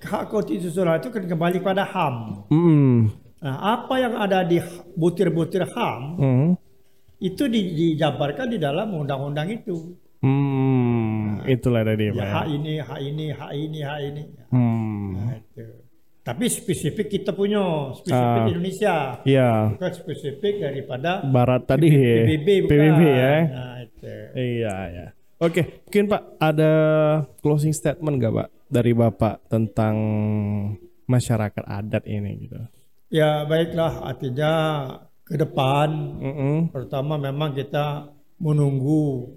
Hak 0.00 0.30
konstitusional 0.30 1.02
itu 1.02 1.10
kan 1.10 1.26
kembali 1.26 1.58
pada 1.60 1.82
HAM. 1.84 2.46
Mm. 2.48 2.98
Nah, 3.44 3.56
apa 3.76 3.94
yang 4.00 4.14
ada 4.16 4.40
di 4.40 4.56
butir-butir 4.94 5.68
HAM 5.68 6.02
Mm. 6.16 6.48
itu 7.20 7.42
di- 7.44 7.72
dijabarkan 7.74 8.48
di 8.48 8.56
dalam 8.56 8.94
undang-undang 8.94 9.50
itu. 9.50 9.98
Hmm, 10.24 11.44
itulah 11.44 11.84
tadi. 11.84 12.08
Ya, 12.08 12.24
hak 12.24 12.46
ini, 12.48 12.80
hak 12.80 12.96
ini, 12.98 13.26
hak 13.28 13.52
ini, 13.52 13.78
hak 13.84 13.98
ini. 14.00 14.22
Hmm. 14.48 15.12
Nah, 15.12 15.36
itu. 15.36 15.66
Tapi 16.24 16.48
spesifik 16.48 17.12
kita 17.12 17.36
punya, 17.36 17.92
spesifik 17.92 18.40
Ah. 18.40 18.48
Indonesia. 18.48 18.94
Iya, 19.28 19.76
Bukan 19.76 19.92
spesifik 19.92 20.54
daripada 20.64 21.20
barat 21.28 21.68
tadi 21.68 21.92
PBB. 21.92 22.48
PBB 22.64 23.00
ya. 23.04 23.34
Nah. 23.44 23.73
Iya, 24.34 24.76
ya. 24.90 25.06
Oke, 25.42 25.84
mungkin 25.88 26.04
Pak 26.08 26.22
ada 26.38 26.72
closing 27.42 27.74
statement 27.74 28.22
nggak 28.22 28.32
Pak 28.32 28.48
dari 28.70 28.92
Bapak 28.94 29.50
tentang 29.50 29.94
masyarakat 31.04 31.64
adat 31.66 32.04
ini 32.06 32.48
gitu. 32.48 32.56
Ya 33.12 33.44
baiklah, 33.44 34.02
artinya 34.08 34.52
ke 35.24 35.36
depan 35.36 35.88
Mm-mm. 36.20 36.56
pertama 36.70 37.16
memang 37.16 37.56
kita 37.56 38.08
menunggu 38.40 39.32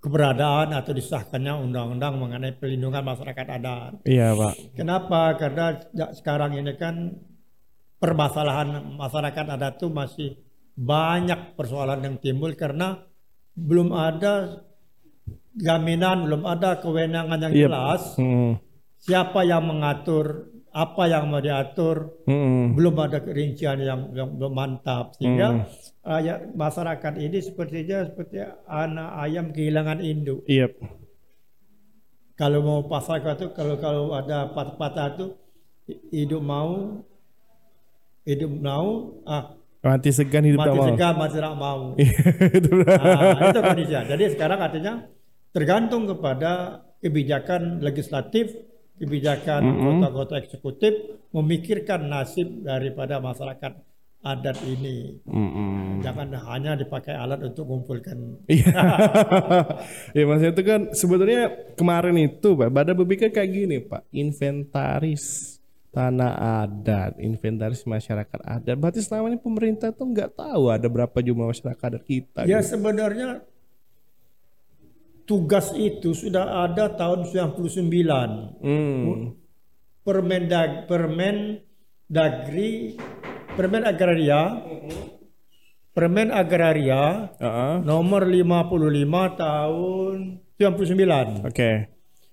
keberadaan 0.00 0.72
atau 0.72 0.92
disahkannya 0.96 1.60
undang-undang 1.60 2.16
mengenai 2.16 2.56
pelindungan 2.56 3.04
masyarakat 3.04 3.46
adat. 3.60 3.92
Iya 4.08 4.32
Pak. 4.32 4.54
Kenapa? 4.76 5.36
Karena 5.36 5.76
sekarang 6.16 6.56
ini 6.56 6.72
kan 6.80 7.12
permasalahan 8.00 8.80
masyarakat 8.96 9.44
adat 9.44 9.76
itu 9.76 9.88
masih 9.92 10.30
banyak 10.80 11.60
persoalan 11.60 12.00
yang 12.00 12.16
timbul 12.16 12.56
karena 12.56 13.04
belum 13.52 13.92
ada 13.92 14.64
jaminan, 15.52 16.24
belum 16.24 16.42
ada 16.48 16.80
kewenangan 16.80 17.36
yang 17.36 17.52
Yep. 17.52 17.62
jelas 17.68 18.02
Mm. 18.16 18.56
siapa 18.96 19.44
yang 19.44 19.68
mengatur, 19.68 20.48
apa 20.72 21.02
yang 21.10 21.28
mau 21.28 21.42
diatur, 21.44 22.16
Mm-mm. 22.24 22.72
belum 22.78 22.94
ada 22.96 23.20
kerincian 23.20 23.82
yang, 23.84 24.08
yang 24.16 24.32
belum 24.32 24.52
mantap 24.56 25.12
sehingga 25.20 25.68
rakyat 26.00 26.56
masyarakat 26.56 27.14
ini 27.20 27.38
sepertinya 27.44 28.08
seperti 28.08 28.40
anak 28.64 29.08
ayam 29.20 29.46
kehilangan 29.52 30.00
induk. 30.00 30.46
Iya. 30.48 30.72
Kalau 32.40 32.64
mau 32.64 32.80
pasal 32.88 33.20
itu 33.20 33.52
kalau 33.52 33.76
kalau 33.76 34.16
ada 34.16 34.48
patah-patah 34.56 35.06
itu 35.12 35.26
hidup 36.08 36.40
mau 36.40 37.04
hidup 38.24 38.48
mau 38.48 39.20
ah 39.28 39.59
Mati 39.80 40.12
segan 40.12 40.44
hidup 40.44 40.60
tak 40.60 40.76
mati 40.76 40.78
mau. 40.78 40.88
segar 40.92 41.12
mati 41.16 41.34
tidak 41.40 41.56
mau. 41.56 41.80
Itu 42.60 42.68
benar. 42.84 43.00
Nah, 43.00 43.48
itu 43.48 43.60
kondisinya. 43.64 44.02
Jadi 44.12 44.24
sekarang 44.36 44.58
artinya 44.60 44.92
tergantung 45.56 46.04
kepada 46.04 46.84
kebijakan 47.00 47.80
legislatif, 47.80 48.52
kebijakan 49.00 49.64
kota-kota 49.80 50.36
eksekutif 50.36 50.92
memikirkan 51.32 52.12
nasib 52.12 52.60
daripada 52.60 53.24
masyarakat 53.24 53.72
adat 54.20 54.60
ini. 54.68 55.16
Mm-mm. 55.24 56.04
Jangan 56.04 56.28
hanya 56.36 56.76
dipakai 56.76 57.16
alat 57.16 57.40
untuk 57.40 57.64
mengumpulkan. 57.64 58.44
Iya. 58.52 58.76
ya 60.16 60.22
maksudnya 60.28 60.52
itu 60.52 60.64
kan 60.64 60.80
sebetulnya 60.92 61.48
kemarin 61.72 62.16
itu 62.20 62.52
Pak, 62.52 62.68
Badan 62.68 63.00
berpikir 63.00 63.32
kayak 63.32 63.48
gini 63.48 63.80
Pak, 63.80 64.04
inventaris 64.12 65.56
tanah 65.90 66.62
adat, 66.64 67.18
inventaris 67.18 67.82
masyarakat 67.82 68.40
adat. 68.46 68.76
Berarti 68.78 69.02
selama 69.02 69.34
ini 69.34 69.38
pemerintah 69.42 69.90
tuh 69.90 70.06
nggak 70.06 70.38
tahu 70.38 70.70
ada 70.70 70.86
berapa 70.86 71.18
jumlah 71.18 71.50
masyarakat 71.50 71.82
adat 71.82 72.04
kita. 72.06 72.40
Ya 72.46 72.62
gitu. 72.62 72.78
sebenarnya 72.78 73.42
tugas 75.26 75.74
itu 75.74 76.14
sudah 76.14 76.66
ada 76.66 76.90
tahun 76.94 77.26
99. 77.26 78.62
Hmm. 78.62 79.34
Permendag 80.00 80.88
Permen 80.88 81.60
Dagri 82.10 82.96
Permen 83.54 83.84
Agraria 83.84 84.58
Permen 85.94 86.32
Agraria 86.34 87.30
Heeh. 87.38 87.74
nomor 87.86 88.26
55 88.26 89.38
tahun 89.38 90.16
99 90.56 91.46
Oke. 91.46 91.70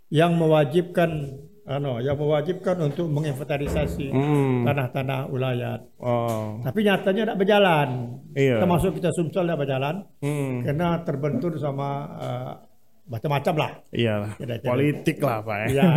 yang 0.09 0.33
mewajibkan 0.39 1.37
ano 1.67 1.99
yang 1.99 2.15
mewajibkan 2.15 2.79
untuk 2.79 3.11
menginventarisasi 3.11 4.07
Hmm. 4.09 4.63
tanah-tanah 4.63 5.27
ulayat. 5.27 5.83
Oh. 5.99 6.63
Tapi 6.63 6.79
nyatanya 6.81 7.23
tidak 7.27 7.37
berjalan. 7.37 7.89
Iya. 8.31 8.63
Termasuk 8.63 8.95
kita 8.95 9.11
Sumsel 9.11 9.43
tidak 9.43 9.59
berjalan 9.67 9.95
Hmm. 10.23 10.63
karena 10.63 11.03
terbentur 11.03 11.51
sama 11.59 11.89
eh, 12.17 12.51
macam-macam 13.07 13.53
lah. 13.55 13.71
Iyalah. 13.95 14.31
Kira-kira. 14.35 14.69
Politik 14.69 15.17
lah 15.23 15.37
Pak 15.43 15.57
ya. 15.63 15.67
Ya. 15.71 15.85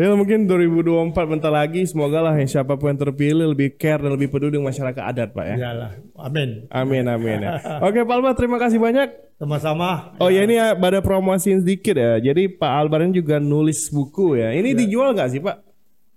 Ya 0.00 0.16
mungkin 0.16 0.48
2024 0.48 1.12
bentar 1.12 1.52
lagi 1.52 1.84
semoga 1.84 2.24
lah 2.24 2.32
yang 2.32 2.48
siapa 2.48 2.80
pun 2.80 2.96
yang 2.96 3.00
terpilih 3.04 3.52
lebih 3.52 3.76
care 3.76 4.00
dan 4.00 4.16
lebih 4.16 4.32
peduli 4.32 4.56
dengan 4.56 4.72
masyarakat 4.72 5.02
adat 5.04 5.36
Pak 5.36 5.44
ya. 5.44 5.56
Iyalah. 5.60 5.92
Amin. 6.16 6.48
Amin 6.72 7.04
amin 7.04 7.44
ya. 7.44 7.60
Oke 7.84 8.00
Pak 8.00 8.14
Albar 8.16 8.32
terima 8.32 8.56
kasih 8.56 8.80
banyak. 8.80 9.36
Sama-sama. 9.36 10.16
Oh 10.16 10.32
ya 10.32 10.48
ini 10.48 10.56
ya 10.56 10.72
pada 10.72 11.04
promosiin 11.04 11.60
sedikit 11.60 12.00
ya. 12.00 12.16
Jadi 12.16 12.48
Pak 12.56 12.72
Albar 12.72 13.04
ini 13.04 13.20
juga 13.20 13.36
nulis 13.36 13.92
buku 13.92 14.40
ya. 14.40 14.56
Ini 14.56 14.72
dijual 14.72 15.12
nggak 15.12 15.28
sih 15.28 15.40
Pak? 15.44 15.56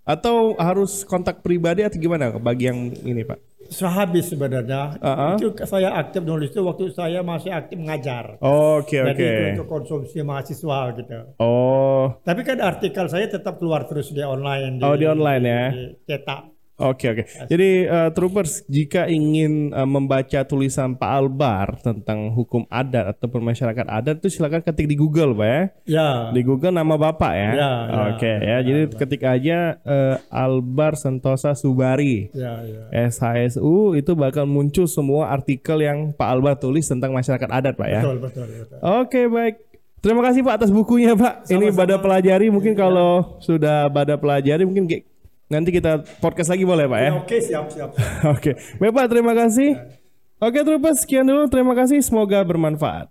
Atau 0.08 0.56
harus 0.56 1.04
kontak 1.04 1.44
pribadi 1.44 1.84
atau 1.84 2.00
gimana 2.00 2.32
bagi 2.40 2.72
yang 2.72 2.96
ini 3.04 3.28
Pak? 3.28 3.53
Sehabis 3.70 4.32
sebenarnya. 4.32 4.98
Uh-uh. 5.00 5.36
Itu 5.38 5.54
saya 5.68 5.96
aktif 5.96 6.24
nulis 6.24 6.52
itu 6.52 6.62
waktu 6.64 6.92
saya 6.92 7.20
masih 7.26 7.52
aktif 7.52 7.78
mengajar. 7.80 8.38
Oke 8.44 9.02
Jadi 9.02 9.22
oke. 9.22 9.28
itu 9.28 9.44
untuk 9.58 9.68
konsumsi 9.68 10.18
mahasiswa 10.24 10.80
gitu. 10.96 11.20
Oh 11.40 12.22
Tapi 12.24 12.42
kan 12.44 12.60
artikel 12.60 13.06
saya 13.10 13.26
tetap 13.28 13.60
keluar 13.60 13.88
terus 13.90 14.12
di 14.12 14.22
online. 14.22 14.80
Oh, 14.84 14.96
di 14.96 15.06
online 15.08 15.44
ya? 15.44 15.64
Di 15.72 15.84
cetak. 16.08 16.53
Oke 16.74 17.06
oke. 17.06 17.24
Jadi 17.54 17.86
uh, 17.86 18.10
troopers 18.18 18.66
jika 18.66 19.06
ingin 19.06 19.70
uh, 19.78 19.86
membaca 19.86 20.42
tulisan 20.42 20.98
Pak 20.98 21.06
Albar 21.06 21.78
tentang 21.86 22.34
hukum 22.34 22.66
adat 22.66 23.14
atau 23.14 23.30
masyarakat 23.30 23.86
adat 23.86 24.18
itu 24.18 24.34
silakan 24.34 24.66
ketik 24.66 24.90
di 24.90 24.98
Google, 24.98 25.38
Pak 25.38 25.46
ya. 25.46 25.62
Ya. 25.86 26.10
Di 26.34 26.42
Google 26.42 26.74
nama 26.74 26.98
Bapak 26.98 27.34
ya. 27.38 27.52
Ya, 27.54 27.72
ya, 27.86 28.02
oke 28.18 28.32
ya. 28.42 28.58
Jadi 28.66 28.82
ketik 28.98 29.22
aja 29.22 29.78
uh, 29.86 30.18
Albar 30.34 30.98
Sentosa 30.98 31.54
Subari. 31.54 32.34
Ya, 32.34 32.66
ya. 32.66 33.06
SHSU 33.14 33.94
itu 33.94 34.18
bakal 34.18 34.50
muncul 34.50 34.90
semua 34.90 35.30
artikel 35.30 35.78
yang 35.78 36.10
Pak 36.10 36.26
Albar 36.26 36.58
tulis 36.58 36.90
tentang 36.90 37.14
masyarakat 37.14 37.54
adat, 37.54 37.78
Pak 37.78 37.90
ya. 37.90 38.02
Betul, 38.02 38.18
betul, 38.18 38.46
betul. 38.50 38.78
Oke 38.82 39.30
baik. 39.30 39.56
Terima 40.04 40.20
kasih 40.20 40.44
Pak 40.44 40.60
atas 40.60 40.72
bukunya 40.74 41.16
Pak. 41.16 41.48
Ini 41.48 41.72
Bada 41.72 41.96
pelajari 41.96 42.52
mungkin 42.52 42.76
kalau 42.76 43.40
sudah 43.40 43.88
Bada 43.88 44.20
pelajari 44.20 44.68
mungkin 44.68 44.84
ki- 44.84 45.13
nanti 45.48 45.70
kita 45.72 46.04
podcast 46.20 46.52
lagi 46.52 46.64
boleh 46.68 46.86
Pak 46.88 47.00
ya. 47.00 47.12
Oke, 47.20 47.38
siap, 47.40 47.66
siap. 47.72 47.96
Oke. 48.36 48.56
Baik 48.80 48.92
Pak 48.92 49.06
terima 49.08 49.34
kasih. 49.36 49.80
Oke 50.44 50.60
terus 50.60 51.00
sekian 51.00 51.24
dulu 51.24 51.48
terima 51.48 51.72
kasih 51.72 52.04
semoga 52.04 52.44
bermanfaat. 52.44 53.08